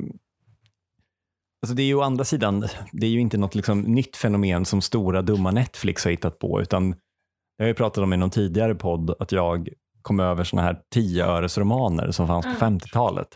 Alltså 1.62 1.74
det 1.74 1.83
är 1.83 1.87
ju 1.87 1.94
å 1.94 2.00
andra 2.00 2.24
sidan, 2.24 2.68
det 2.92 3.07
är 3.07 3.11
ju 3.11 3.20
inte 3.20 3.38
något 3.38 3.55
liksom 3.55 3.81
nytt 3.81 4.16
fenomen 4.16 4.64
som 4.64 4.83
stora 4.83 5.22
dumma 5.22 5.50
Netflix 5.50 6.05
har 6.05 6.11
hittat 6.11 6.38
på, 6.38 6.61
utan 6.61 6.94
jag 7.57 7.64
har 7.64 7.68
ju 7.68 7.74
pratat 7.74 8.05
om 8.05 8.12
i 8.12 8.16
någon 8.16 8.31
tidigare 8.31 8.74
podd 8.74 9.14
att 9.18 9.33
jag 9.33 9.68
kom 10.02 10.20
över 10.20 10.44
såna 10.44 10.62
här 10.62 10.80
10-öresromaner 10.94 12.10
som 12.10 12.26
fanns 12.26 12.46
på 12.46 12.64
50-talet. 12.64 13.28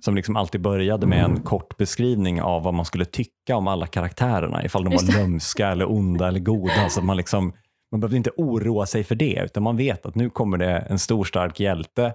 Som 0.00 0.14
liksom 0.14 0.36
alltid 0.36 0.60
började 0.60 1.06
med 1.06 1.24
en 1.24 1.40
kort 1.42 1.76
beskrivning 1.76 2.42
av 2.42 2.62
vad 2.62 2.74
man 2.74 2.84
skulle 2.84 3.04
tycka 3.04 3.56
om 3.56 3.68
alla 3.68 3.86
karaktärerna, 3.86 4.64
ifall 4.64 4.84
de 4.84 4.90
var 4.90 5.18
lömska 5.18 5.68
eller 5.68 5.90
onda 5.90 6.28
eller 6.28 6.40
goda. 6.40 6.88
Så 6.88 7.02
man, 7.02 7.16
liksom, 7.16 7.52
man 7.92 8.00
behövde 8.00 8.16
inte 8.16 8.30
oroa 8.36 8.86
sig 8.86 9.04
för 9.04 9.14
det, 9.14 9.42
utan 9.44 9.62
man 9.62 9.76
vet 9.76 10.06
att 10.06 10.14
nu 10.14 10.30
kommer 10.30 10.58
det 10.58 10.78
en 10.78 10.98
stor 10.98 11.24
stark 11.24 11.60
hjälte 11.60 12.14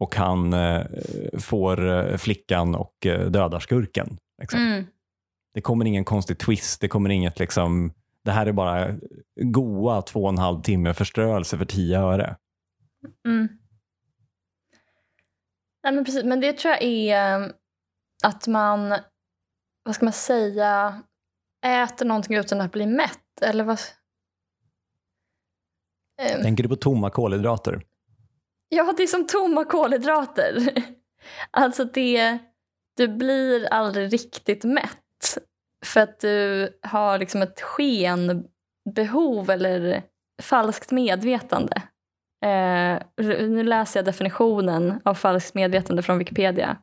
och 0.00 0.16
han 0.16 0.52
eh, 0.52 0.82
får 1.38 1.88
eh, 1.92 2.16
flickan 2.16 2.74
och 2.74 3.06
eh, 3.06 3.30
dödar 3.30 3.60
skurken. 3.60 4.18
Liksom. 4.40 4.60
Mm. 4.60 4.84
Det 5.54 5.60
kommer 5.60 5.84
ingen 5.84 6.04
konstig 6.04 6.38
twist, 6.38 6.80
det 6.80 6.88
kommer 6.88 7.10
inget 7.10 7.38
liksom, 7.38 7.92
det 8.24 8.32
här 8.32 8.46
är 8.46 8.52
bara 8.52 8.94
goa 9.40 10.02
två 10.02 10.22
och 10.22 10.28
en 10.28 10.38
halv 10.38 10.62
timme 10.62 10.94
förströelse 10.94 11.58
för 11.58 11.64
tio 11.64 11.98
öre. 11.98 12.36
Mm. 13.26 13.48
Nej, 15.82 15.92
men, 15.92 16.04
precis, 16.04 16.24
men 16.24 16.40
det 16.40 16.52
tror 16.52 16.72
jag 16.72 16.82
är 16.82 17.40
eh, 17.40 17.48
att 18.24 18.46
man, 18.46 18.94
vad 19.82 19.94
ska 19.94 20.04
man 20.04 20.12
säga, 20.12 21.02
äter 21.66 22.06
någonting 22.06 22.36
utan 22.36 22.60
att 22.60 22.72
bli 22.72 22.86
mätt. 22.86 23.42
Eller 23.42 23.64
vad? 23.64 23.78
Eh, 26.22 26.42
Tänker 26.42 26.62
du 26.62 26.68
på 26.68 26.76
tomma 26.76 27.10
kolhydrater? 27.10 27.82
Ja, 28.68 28.94
det 28.96 29.02
är 29.02 29.06
som 29.06 29.26
tomma 29.26 29.64
kolhydrater. 29.64 30.58
Alltså 31.50 31.84
det, 31.84 32.38
du 32.96 33.08
blir 33.08 33.66
aldrig 33.66 34.12
riktigt 34.12 34.64
mätt 34.64 35.38
för 35.84 36.00
att 36.00 36.20
du 36.20 36.68
har 36.82 37.18
liksom 37.18 37.42
ett 37.42 37.60
skenbehov 37.60 39.50
eller 39.50 40.02
falskt 40.42 40.90
medvetande. 40.90 41.82
Eh, 42.44 42.98
nu 43.26 43.62
läser 43.62 44.00
jag 44.00 44.04
definitionen 44.04 45.00
av 45.04 45.14
falskt 45.14 45.54
medvetande 45.54 46.02
från 46.02 46.18
Wikipedia. 46.18 46.76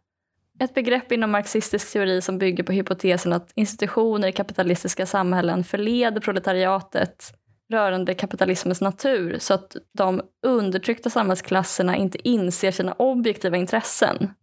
Ett 0.59 0.73
begrepp 0.73 1.11
inom 1.11 1.31
marxistisk 1.31 1.93
teori 1.93 2.21
som 2.21 2.37
bygger 2.37 2.63
på 2.63 2.71
hypotesen 2.71 3.33
att 3.33 3.51
institutioner 3.55 4.27
i 4.27 4.31
kapitalistiska 4.31 5.05
samhällen 5.05 5.63
förleder 5.63 6.21
proletariatet 6.21 7.33
rörande 7.71 8.13
kapitalismens 8.13 8.81
natur 8.81 9.37
så 9.39 9.53
att 9.53 9.75
de 9.97 10.21
undertryckta 10.45 11.09
samhällsklasserna 11.09 11.97
inte 11.97 12.29
inser 12.29 12.71
sina 12.71 12.93
objektiva 12.93 13.57
intressen. 13.57 14.33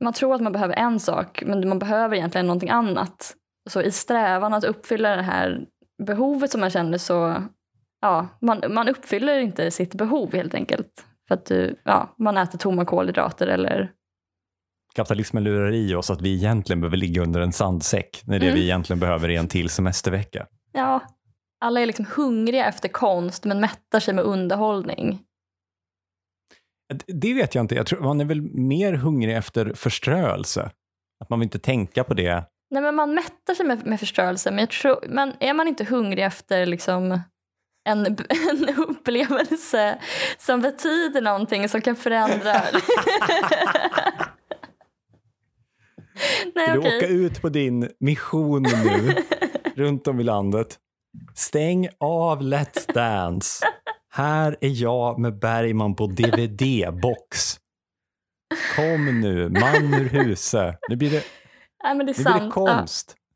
Man 0.00 0.12
tror 0.12 0.34
att 0.34 0.40
man 0.40 0.52
behöver 0.52 0.74
en 0.74 1.00
sak, 1.00 1.42
men 1.46 1.68
man 1.68 1.78
behöver 1.78 2.16
egentligen 2.16 2.46
någonting 2.46 2.70
annat. 2.70 3.34
Så 3.70 3.82
i 3.82 3.90
strävan 3.92 4.54
att 4.54 4.64
uppfylla 4.64 5.16
det 5.16 5.22
här 5.22 5.66
behovet 6.06 6.50
som 6.50 6.60
man 6.60 6.70
känner 6.70 6.98
så, 6.98 7.42
ja, 8.00 8.28
man, 8.40 8.62
man 8.70 8.88
uppfyller 8.88 9.38
inte 9.38 9.70
sitt 9.70 9.94
behov 9.94 10.32
helt 10.32 10.54
enkelt. 10.54 11.04
För 11.28 11.34
att 11.34 11.46
du, 11.46 11.80
ja, 11.84 12.14
man 12.18 12.36
äter 12.36 12.58
tomma 12.58 12.84
kolhydrater 12.84 13.46
eller 13.46 13.92
Kapitalismen 14.94 15.44
lurar 15.44 15.74
i 15.74 15.94
oss 15.94 16.10
att 16.10 16.22
vi 16.22 16.34
egentligen 16.34 16.80
behöver 16.80 16.96
ligga 16.96 17.22
under 17.22 17.40
en 17.40 17.52
sandsäck 17.52 18.22
när 18.26 18.38
det 18.38 18.46
Mm. 18.46 18.54
vi 18.58 18.64
egentligen 18.64 19.00
behöver 19.00 19.28
är 19.30 19.38
en 19.38 19.48
till 19.48 19.68
semestervecka. 19.70 20.46
Ja, 20.72 21.00
alla 21.60 21.80
är 21.80 21.86
liksom 21.86 22.06
hungriga 22.16 22.66
efter 22.66 22.88
konst 22.88 23.44
men 23.44 23.60
mättar 23.60 24.00
sig 24.00 24.14
med 24.14 24.24
underhållning. 24.24 25.20
Det 27.06 27.34
vet 27.34 27.54
jag 27.54 27.64
inte. 27.64 27.74
Jag 27.74 27.86
tror 27.86 28.00
man 28.00 28.20
är 28.20 28.24
väl 28.24 28.42
mer 28.42 28.92
hungrig 28.92 29.36
efter 29.36 29.72
förströelse. 29.74 30.70
Att 31.20 31.30
man 31.30 31.38
vill 31.38 31.46
inte 31.46 31.58
tänka 31.58 32.04
på 32.04 32.14
det. 32.14 32.44
Nej, 32.70 32.82
men 32.82 32.94
man 32.94 33.14
mättar 33.14 33.54
sig 33.54 33.66
med, 33.66 33.86
med 33.86 34.00
förstörelse, 34.00 34.50
men, 34.50 34.58
jag 34.58 34.70
tror, 34.70 35.04
men 35.08 35.32
är 35.40 35.54
man 35.54 35.68
inte 35.68 35.84
hungrig 35.84 36.24
efter 36.24 36.66
liksom 36.66 37.20
en, 37.88 38.06
en 38.50 38.68
upplevelse 38.76 39.98
som 40.38 40.60
betyder 40.60 41.20
någonting 41.20 41.68
som 41.68 41.80
kan 41.80 41.96
förändra... 41.96 42.52
Nej, 46.54 46.72
du 46.72 46.78
okej. 46.78 46.96
åka 46.96 47.06
ut 47.06 47.42
på 47.42 47.48
din 47.48 47.90
mission 48.00 48.62
nu 48.62 49.14
runt 49.82 50.06
om 50.06 50.20
i 50.20 50.22
landet? 50.22 50.78
Stäng 51.34 51.88
av 51.98 52.42
Let's 52.42 52.92
Dance. 52.92 53.66
Här 54.10 54.56
är 54.60 54.82
jag 54.82 55.18
med 55.18 55.38
Bergman 55.38 55.96
på 55.96 56.06
DVD-box. 56.06 57.56
Kom 58.76 59.20
nu, 59.20 59.48
man 59.48 59.94
ur 59.94 60.08
huse. 60.08 60.78
Nu 60.88 60.96
blir 60.96 61.10
det, 61.10 61.24
Nej, 61.84 61.94
men 61.96 62.06
det 62.06 62.12
är 62.12 62.18
nu 62.18 62.24
det 62.24 62.30
sant. 62.30 62.42
Ja. 62.56 62.76
konst. 62.76 63.16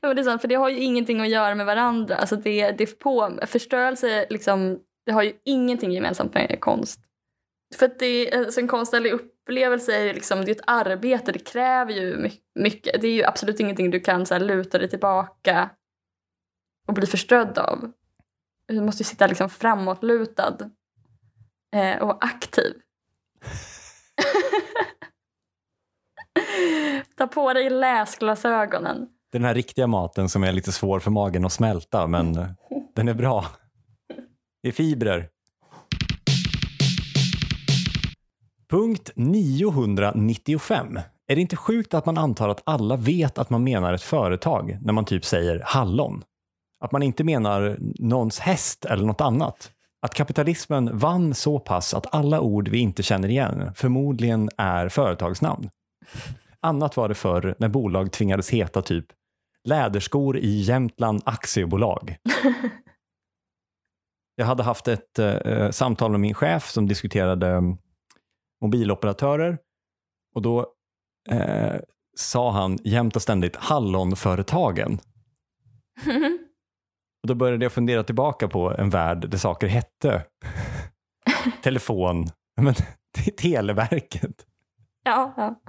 Ja, 0.00 0.08
men 0.08 0.16
det 0.16 0.22
är 0.22 0.24
sant, 0.24 0.40
för 0.40 0.48
det 0.48 0.54
har 0.54 0.68
ju 0.68 0.78
ingenting 0.78 1.20
att 1.20 1.28
göra 1.28 1.54
med 1.54 1.66
varandra. 1.66 2.16
Alltså 2.16 2.36
det, 2.36 2.70
det 2.72 2.98
på, 2.98 3.38
förstörelse 3.46 4.26
liksom, 4.30 4.78
det 5.06 5.12
har 5.12 5.22
ju 5.22 5.32
ingenting 5.44 5.92
gemensamt 5.92 6.34
med 6.34 6.60
konst. 6.60 7.00
För 7.76 7.86
att 7.86 7.98
det, 7.98 8.06
är- 8.34 8.44
alltså 8.44 8.60
en 8.60 8.68
konstnärlig 8.68 9.12
upplevelse 9.12 9.96
är 9.96 10.14
liksom, 10.14 10.44
det 10.44 10.50
är 10.50 10.54
ett 10.54 10.62
arbete, 10.66 11.32
det 11.32 11.38
kräver 11.38 11.92
ju 11.92 12.16
my- 12.16 12.40
mycket. 12.54 13.00
Det 13.00 13.08
är 13.08 13.12
ju 13.12 13.24
absolut 13.24 13.60
ingenting 13.60 13.90
du 13.90 14.00
kan 14.00 14.26
så 14.26 14.34
här, 14.34 14.40
luta 14.40 14.78
dig 14.78 14.88
tillbaka 14.90 15.70
och 16.88 16.94
bli 16.94 17.06
förströdd 17.06 17.58
av. 17.58 17.92
Du 18.68 18.80
måste 18.80 19.00
ju 19.00 19.04
sitta 19.04 19.26
liksom 19.26 19.50
framåtlutad 19.50 20.56
eh, 21.76 22.02
och 22.02 22.24
aktiv. 22.24 22.74
Ta 27.16 27.26
på 27.26 27.52
dig 27.52 27.70
läsglasögonen. 27.70 29.08
Den 29.32 29.44
här 29.44 29.54
riktiga 29.54 29.86
maten 29.86 30.28
som 30.28 30.44
är 30.44 30.52
lite 30.52 30.72
svår 30.72 31.00
för 31.00 31.10
magen 31.10 31.44
att 31.44 31.52
smälta, 31.52 32.06
men 32.06 32.54
den 32.96 33.08
är 33.08 33.14
bra. 33.14 33.46
Det 34.62 34.68
är 34.68 34.72
fibrer. 34.72 35.28
Punkt 38.70 39.10
995. 39.14 41.00
Är 41.28 41.34
det 41.34 41.40
inte 41.40 41.56
sjukt 41.56 41.94
att 41.94 42.06
man 42.06 42.18
antar 42.18 42.48
att 42.48 42.62
alla 42.64 42.96
vet 42.96 43.38
att 43.38 43.50
man 43.50 43.64
menar 43.64 43.92
ett 43.92 44.02
företag 44.02 44.78
när 44.82 44.92
man 44.92 45.04
typ 45.04 45.24
säger 45.24 45.62
hallon? 45.64 46.22
Att 46.84 46.92
man 46.92 47.02
inte 47.02 47.24
menar 47.24 47.76
någons 47.98 48.38
häst 48.38 48.84
eller 48.84 49.04
något 49.04 49.20
annat? 49.20 49.70
Att 50.02 50.14
kapitalismen 50.14 50.98
vann 50.98 51.34
så 51.34 51.58
pass 51.58 51.94
att 51.94 52.14
alla 52.14 52.40
ord 52.40 52.68
vi 52.68 52.78
inte 52.78 53.02
känner 53.02 53.28
igen 53.28 53.72
förmodligen 53.74 54.50
är 54.56 54.88
företagsnamn. 54.88 55.70
Annat 56.62 56.96
var 56.96 57.08
det 57.08 57.14
förr 57.14 57.54
när 57.58 57.68
bolag 57.68 58.12
tvingades 58.12 58.50
heta 58.50 58.82
typ 58.82 59.06
Läderskor 59.64 60.36
i 60.36 60.60
Jämtland 60.60 61.22
aktiebolag. 61.24 62.16
Jag 64.34 64.46
hade 64.46 64.62
haft 64.62 64.88
ett 64.88 65.18
eh, 65.18 65.70
samtal 65.70 66.10
med 66.10 66.20
min 66.20 66.34
chef 66.34 66.70
som 66.70 66.88
diskuterade 66.88 67.48
mm, 67.48 67.76
mobiloperatörer 68.60 69.58
och 70.34 70.42
då 70.42 70.66
eh, 71.30 71.76
sa 72.16 72.50
han 72.50 72.78
jämt 72.84 73.16
och 73.16 73.22
ständigt 73.22 73.56
Hallonföretagen. 73.56 74.98
Och 77.22 77.28
då 77.28 77.34
började 77.34 77.64
jag 77.64 77.72
fundera 77.72 78.02
tillbaka 78.02 78.48
på 78.48 78.70
en 78.70 78.90
värld 78.90 79.30
där 79.30 79.38
saker 79.38 79.66
hette 79.66 80.24
telefon, 81.62 82.26
men 82.60 82.74
Televerket. 83.36 84.46
ja, 85.04 85.34
ja. 85.36 85.60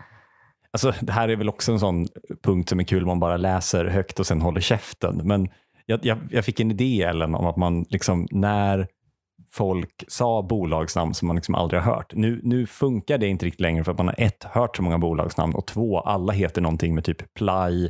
Alltså, 0.73 0.93
det 1.01 1.11
här 1.11 1.29
är 1.29 1.35
väl 1.35 1.49
också 1.49 1.71
en 1.71 1.79
sån 1.79 2.07
punkt 2.43 2.69
som 2.69 2.79
är 2.79 2.83
kul 2.83 3.05
man 3.05 3.19
bara 3.19 3.37
läser 3.37 3.85
högt 3.85 4.19
och 4.19 4.27
sen 4.27 4.41
håller 4.41 4.61
käften. 4.61 5.21
Men 5.23 5.49
jag, 5.85 6.05
jag, 6.05 6.17
jag 6.29 6.45
fick 6.45 6.59
en 6.59 6.71
idé 6.71 7.01
Ellen 7.01 7.35
om 7.35 7.45
att 7.45 7.57
man 7.57 7.85
liksom 7.89 8.27
när 8.31 8.87
folk 9.53 10.03
sa 10.07 10.41
bolagsnamn 10.41 11.13
som 11.13 11.27
man 11.27 11.35
liksom 11.35 11.55
aldrig 11.55 11.81
har 11.81 11.93
hört. 11.95 12.13
Nu, 12.15 12.39
nu 12.43 12.65
funkar 12.67 13.17
det 13.17 13.27
inte 13.27 13.45
riktigt 13.45 13.61
längre 13.61 13.83
för 13.83 13.91
att 13.91 13.97
man 13.97 14.07
har 14.07 14.15
ett, 14.17 14.43
hört 14.43 14.75
så 14.77 14.83
många 14.83 14.97
bolagsnamn 14.97 15.55
och 15.55 15.67
två, 15.67 15.99
alla 15.99 16.33
heter 16.33 16.61
någonting 16.61 16.95
med 16.95 17.03
typ 17.05 17.33
Ply, 17.33 17.89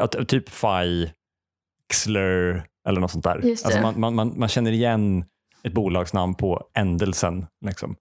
att- 0.00 0.28
typ 0.28 0.48
Fi, 0.48 1.12
Xler 1.92 2.64
eller 2.88 3.00
något 3.00 3.10
sånt 3.10 3.24
där. 3.24 3.40
Alltså 3.64 3.80
man, 3.82 4.00
man, 4.00 4.14
man, 4.14 4.32
man 4.36 4.48
känner 4.48 4.72
igen 4.72 5.24
ett 5.62 5.72
bolagsnamn 5.72 6.34
på 6.34 6.68
ändelsen. 6.74 7.46
Liksom. 7.66 7.96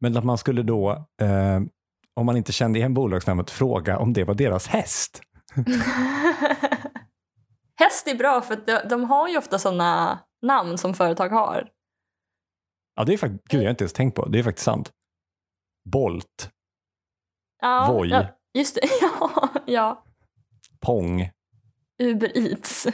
Men 0.00 0.16
att 0.16 0.24
man 0.24 0.38
skulle 0.38 0.62
då, 0.62 0.90
eh, 1.20 1.60
om 2.14 2.26
man 2.26 2.36
inte 2.36 2.52
kände 2.52 2.78
igen 2.78 2.94
bolagsnamnet, 2.94 3.50
fråga 3.50 3.98
om 3.98 4.12
det 4.12 4.24
var 4.24 4.34
deras 4.34 4.66
häst. 4.66 5.22
Häst 7.80 8.06
är 8.08 8.14
bra 8.14 8.40
för 8.40 8.56
de, 8.66 8.88
de 8.88 9.04
har 9.04 9.28
ju 9.28 9.38
ofta 9.38 9.58
sådana 9.58 10.18
namn 10.42 10.78
som 10.78 10.94
företag 10.94 11.28
har. 11.28 11.68
Ja, 12.94 13.04
det 13.04 13.12
är 13.12 13.18
faktiskt, 13.18 13.44
gud, 13.48 13.60
jag 13.60 13.66
har 13.66 13.70
inte 13.70 13.84
ens 13.84 13.92
tänkt 13.92 14.14
på. 14.14 14.28
Det 14.28 14.38
är 14.38 14.42
faktiskt 14.42 14.64
sant. 14.64 14.92
Bolt, 15.90 16.50
Ja, 17.62 17.92
Voi. 17.92 18.08
Ja, 18.08 18.26
just 18.54 18.74
det. 18.74 18.80
Ja, 19.00 19.48
ja. 19.66 20.04
Pong. 20.80 21.30
Uber 22.02 22.38
Eats. 22.38 22.86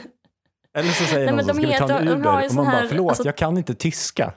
Eller 0.73 0.89
så 0.91 1.03
säger 1.03 1.25
Nej, 1.25 1.35
någon 1.35 1.45
så 1.45 1.53
ska 1.53 1.67
vi 1.67 1.77
ta 1.77 1.83
en 1.83 2.07
heter- 2.07 2.17
Uber 2.19 2.45
och 2.45 2.53
man 2.53 2.65
bara 2.65 2.75
här- 2.75 2.87
förlåt, 2.87 3.09
alltså- 3.09 3.25
jag 3.25 3.37
kan 3.37 3.57
inte 3.57 3.75
tyska. 3.75 4.33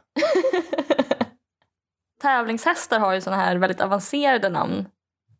Tävlingshästar 2.18 2.98
har 3.00 3.12
ju 3.12 3.20
såna 3.20 3.36
här 3.36 3.56
väldigt 3.56 3.80
avancerade 3.80 4.48
namn. 4.48 4.88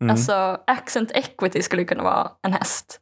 Mm. 0.01 0.11
Alltså 0.11 0.63
accent 0.67 1.11
equity 1.11 1.63
skulle 1.63 1.85
kunna 1.85 2.03
vara 2.03 2.33
en 2.43 2.53
häst. 2.53 3.01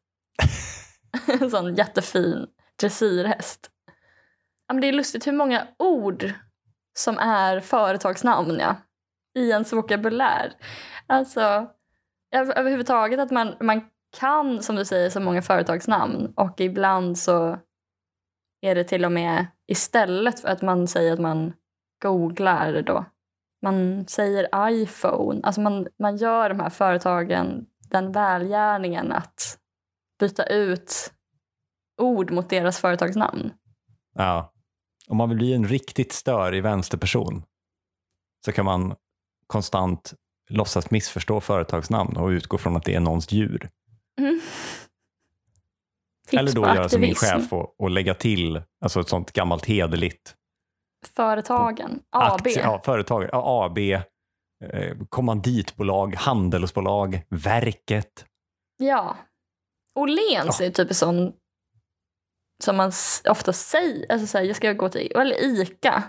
en 1.41 1.51
sån 1.51 1.75
jättefin 1.75 2.47
dressyrhäst. 2.81 3.71
Ja, 4.69 4.75
men 4.75 4.81
det 4.81 4.89
är 4.89 4.93
lustigt 4.93 5.27
hur 5.27 5.33
många 5.33 5.67
ord 5.79 6.33
som 6.99 7.19
är 7.19 7.61
företagsnamn 7.61 8.59
ja, 8.61 8.77
i 9.39 9.51
ens 9.51 9.73
vokabulär. 9.73 10.53
Alltså 11.07 11.41
över- 12.35 12.59
överhuvudtaget 12.59 13.21
att 13.21 13.31
man, 13.31 13.55
man 13.61 13.81
kan 14.19 14.63
som 14.63 14.77
du 14.77 14.85
säger 14.85 15.11
så 15.11 15.21
många 15.21 15.43
företagsnamn 15.43 16.33
och 16.37 16.61
ibland 16.61 17.19
så 17.19 17.59
är 18.61 18.75
det 18.75 18.85
till 18.85 19.05
och 19.05 19.13
med 19.13 19.47
istället 19.67 20.41
för 20.41 20.49
att 20.49 20.63
man 20.63 20.89
säger 20.89 21.13
att 21.13 21.21
man 21.21 21.53
googlar 22.03 22.83
då. 22.83 23.05
Man 23.67 24.09
säger 24.09 24.71
iPhone. 24.71 25.41
Alltså 25.43 25.61
man, 25.61 25.87
man 25.99 26.17
gör 26.17 26.49
de 26.49 26.61
här 26.61 26.71
företagen 26.71 27.67
den 27.91 28.13
välgärningen 28.13 29.13
att 29.13 29.59
byta 30.21 30.45
ut 30.45 31.13
ord 32.03 32.31
mot 32.31 32.51
deras 32.51 32.79
företagsnamn. 32.79 33.51
Ja. 34.15 34.53
Om 35.09 35.17
man 35.17 35.29
vill 35.29 35.39
bli 35.39 35.55
en 35.55 35.69
riktigt 35.69 36.13
störig 36.13 36.63
vänsterperson 36.63 37.43
så 38.45 38.53
kan 38.53 38.65
man 38.65 38.95
konstant 39.47 40.15
låtsas 40.49 40.91
missförstå 40.91 41.41
företagsnamn 41.41 42.17
och 42.17 42.29
utgå 42.29 42.59
från 42.59 42.77
att 42.77 42.85
det 42.85 42.95
är 42.95 43.01
någons 43.01 43.33
djur. 43.33 43.71
Mm. 44.19 44.41
Eller 46.33 46.53
då 46.53 46.61
göra 46.61 46.89
som 46.89 47.01
min 47.01 47.15
chef 47.15 47.53
och, 47.53 47.81
och 47.81 47.91
lägga 47.91 48.15
till 48.15 48.63
alltså 48.81 49.01
ett 49.01 49.09
sånt 49.09 49.33
gammalt 49.33 49.65
hederligt 49.65 50.35
Företagen. 51.17 52.03
AB. 52.11 52.47
aktie- 52.47 52.61
ja, 52.63 52.81
företag, 52.85 53.29
ja, 53.33 53.65
AB, 53.67 53.79
eh, 54.65 54.97
kommanditbolag, 55.09 56.15
handelsbolag, 56.15 57.23
verket. 57.29 58.25
Ja. 58.77 59.17
Åhléns 59.95 60.61
är 60.61 60.71
typ 60.71 60.89
en 60.89 60.95
sån 60.95 61.33
som 62.65 62.77
man 62.77 62.93
ofta 63.29 63.53
säger. 63.53 64.13
Alltså 64.13 64.27
så 64.27 64.39
här, 64.39 64.45
jag 64.45 64.57
ska 64.57 64.73
gå 64.73 64.89
till 64.89 65.13
eller 65.17 65.45
ICA. 65.45 66.03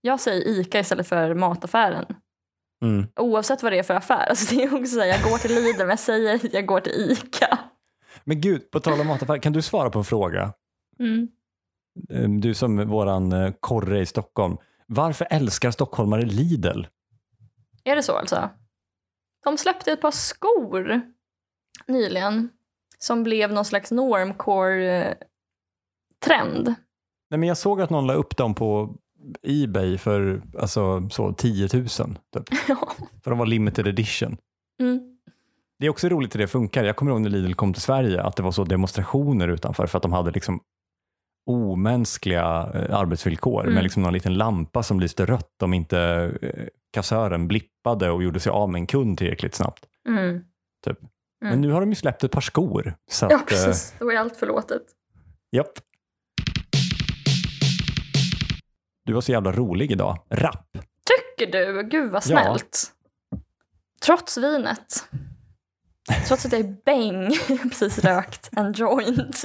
Jag 0.00 0.20
säger 0.20 0.48
ICA 0.48 0.78
istället 0.80 1.08
för 1.08 1.34
mataffären. 1.34 2.06
Mm. 2.84 3.06
Oavsett 3.20 3.62
vad 3.62 3.72
det 3.72 3.78
är 3.78 3.82
för 3.82 3.94
affär. 3.94 4.26
Alltså 4.28 4.54
det 4.54 4.62
är 4.64 4.74
också 4.74 4.86
så 4.94 5.00
här, 5.00 5.06
jag 5.06 5.22
går 5.22 5.38
till 5.38 5.54
Lidl 5.54 5.78
men 5.78 5.88
jag 5.88 5.98
säger 5.98 6.34
att 6.34 6.52
jag 6.52 6.66
går 6.66 6.80
till 6.80 6.92
ICA. 7.10 7.58
Men 8.24 8.40
gud, 8.40 8.70
på 8.70 8.80
tal 8.80 9.00
om 9.00 9.06
mataffär, 9.06 9.38
kan 9.38 9.52
du 9.52 9.62
svara 9.62 9.90
på 9.90 9.98
en 9.98 10.04
fråga? 10.04 10.52
Mm. 10.98 11.28
Eh, 12.10 12.28
Du 12.28 12.54
som 12.54 12.88
våran 12.88 13.32
eh, 13.32 13.52
korre 13.60 14.00
i 14.00 14.06
Stockholm. 14.06 14.56
Varför 14.86 15.26
älskar 15.30 15.70
stockholmare 15.70 16.22
Lidl? 16.22 16.82
Är 17.84 17.96
det 17.96 18.02
så 18.02 18.16
alltså? 18.16 18.48
De 19.44 19.58
släppte 19.58 19.92
ett 19.92 20.00
par 20.00 20.10
skor 20.10 21.00
nyligen 21.86 22.48
som 22.98 23.22
blev 23.22 23.52
någon 23.52 23.64
slags 23.64 23.90
normcore-trend. 23.90 26.74
Nej, 27.30 27.38
men 27.38 27.48
jag 27.48 27.56
såg 27.56 27.80
att 27.80 27.90
någon 27.90 28.06
la 28.06 28.14
upp 28.14 28.36
dem 28.36 28.54
på 28.54 28.94
Ebay 29.42 29.98
för 29.98 30.42
alltså, 30.58 31.08
så 31.10 31.32
10 31.32 31.68
000. 31.72 31.86
Typ. 31.88 32.54
För 33.24 33.30
de 33.30 33.38
var 33.38 33.46
limited 33.46 33.86
edition. 33.86 34.36
Mm. 34.80 35.00
Det 35.78 35.86
är 35.86 35.90
också 35.90 36.08
roligt 36.08 36.34
hur 36.34 36.40
det 36.40 36.46
funkar. 36.46 36.84
Jag 36.84 36.96
kommer 36.96 37.12
ihåg 37.12 37.20
när 37.20 37.30
Lidl 37.30 37.54
kom 37.54 37.72
till 37.72 37.82
Sverige 37.82 38.22
att 38.22 38.36
det 38.36 38.42
var 38.42 38.52
så 38.52 38.64
demonstrationer 38.64 39.48
utanför 39.48 39.86
för 39.86 39.98
att 39.98 40.02
de 40.02 40.12
hade 40.12 40.30
liksom 40.30 40.60
omänskliga 41.46 42.70
eh, 42.74 42.94
arbetsvillkor 42.98 43.60
Mm. 43.62 43.74
med 43.74 43.82
liksom 43.82 44.02
någon 44.02 44.12
liten 44.12 44.34
lampa 44.34 44.82
som 44.82 45.00
lyste 45.00 45.26
rött 45.26 45.62
om 45.62 45.74
inte 45.74 45.98
eh, 46.42 46.66
kassören 46.92 47.48
blippade 47.48 48.10
och 48.10 48.22
gjorde 48.22 48.40
sig 48.40 48.50
av 48.50 48.70
med 48.70 48.78
en 48.78 48.86
kund 48.86 49.18
tillräckligt 49.18 49.54
snabbt. 49.54 49.84
Mm. 50.08 50.44
Typ. 50.86 50.98
Mm. 50.98 51.10
Men 51.50 51.60
nu 51.60 51.70
har 51.72 51.80
de 51.80 51.88
ju 51.90 51.94
släppt 51.94 52.24
ett 52.24 52.30
par 52.32 52.40
skor. 52.40 52.94
Så 53.10 53.26
Ja, 53.30 53.36
att, 53.36 53.40
eh, 53.42 53.46
precis. 53.46 53.94
Då 53.98 54.12
är 54.12 54.16
allt 54.18 54.36
förlåtet. 54.36 54.82
japp. 55.52 55.72
Du 59.06 59.12
var 59.12 59.20
så 59.20 59.32
jävla 59.32 59.52
rolig 59.52 59.92
idag. 59.92 60.18
Rapp. 60.30 60.66
Tycker 61.38 61.52
du? 61.52 61.82
Gud 61.88 62.10
vad 62.12 62.18
Ja. 62.18 62.20
snällt. 62.42 62.86
Trots 64.04 64.38
vinet. 64.38 65.08
Trots 66.28 66.46
att 66.46 66.52
jag 66.52 66.60
är 66.60 66.76
bäng, 66.84 67.30
precis 67.70 67.98
rökt 67.98 68.50
en 68.56 68.72
joint. 68.72 69.44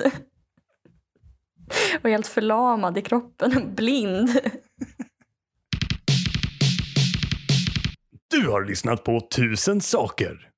Och 2.04 2.10
helt 2.10 2.28
förlamad 2.28 2.98
i 2.98 3.02
kroppen, 3.02 3.64
blind. 3.76 4.40
Du 8.28 8.48
har 8.48 8.66
lyssnat 8.66 9.04
på 9.04 9.20
Tusen 9.20 9.82
saker 9.82 10.50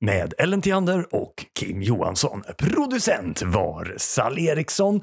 med 0.00 0.34
Ellen 0.38 0.62
Theander 0.62 1.14
och 1.14 1.46
Kim 1.58 1.82
Johansson. 1.82 2.42
Producent 2.58 3.42
var 3.42 3.94
Sally 3.96 4.46
Eriksson. 4.46 5.00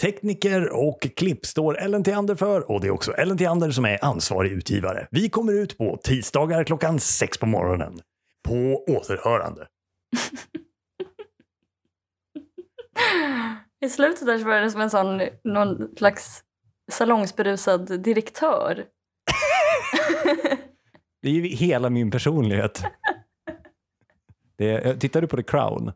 Tekniker 0.00 0.68
och 0.68 1.08
klipp 1.16 1.46
står 1.46 1.78
Ellen 1.78 2.04
Theander 2.04 2.34
för 2.34 2.70
och 2.70 2.80
det 2.80 2.86
är 2.86 2.90
också 2.90 3.12
Ellen 3.12 3.38
Theander 3.38 3.70
som 3.70 3.84
är 3.84 4.04
ansvarig 4.04 4.52
utgivare. 4.52 5.06
Vi 5.10 5.28
kommer 5.28 5.52
ut 5.52 5.78
på 5.78 6.00
tisdagar 6.02 6.64
klockan 6.64 7.00
sex 7.00 7.38
på 7.38 7.46
morgonen. 7.46 8.00
På 8.48 8.84
återhörande. 8.88 9.66
I 13.80 13.88
slutet 13.88 14.26
där 14.26 14.38
så 14.38 14.44
var 14.44 14.60
det 14.60 14.70
som 14.70 14.80
en 14.80 14.90
sån, 14.90 15.20
någon 15.44 15.96
slags 15.96 16.44
salongsberusad 16.92 18.02
direktör. 18.02 18.84
Det 21.22 21.28
är 21.28 21.32
ju 21.32 21.46
hela 21.48 21.90
min 21.90 22.10
personlighet. 22.10 22.82
Det 24.56 24.70
är, 24.70 24.94
tittar 24.96 25.20
du 25.20 25.26
på 25.26 25.36
The 25.36 25.42
Crown? 25.42 25.92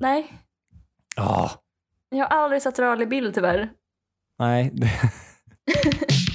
Nej, 0.00 0.32
Ah, 1.16 1.50
jag 2.08 2.26
har 2.26 2.36
aldrig 2.38 2.62
sett 2.62 2.78
rörlig 2.78 3.08
bild 3.08 3.34
tyvärr. 3.34 3.70
nej. 4.38 4.72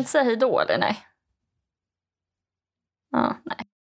inte 0.00 0.10
säga 0.10 0.24
hej 0.24 0.36
då 0.36 0.60
eller 0.60 0.78
nej? 0.78 0.88
Nej. 0.90 1.06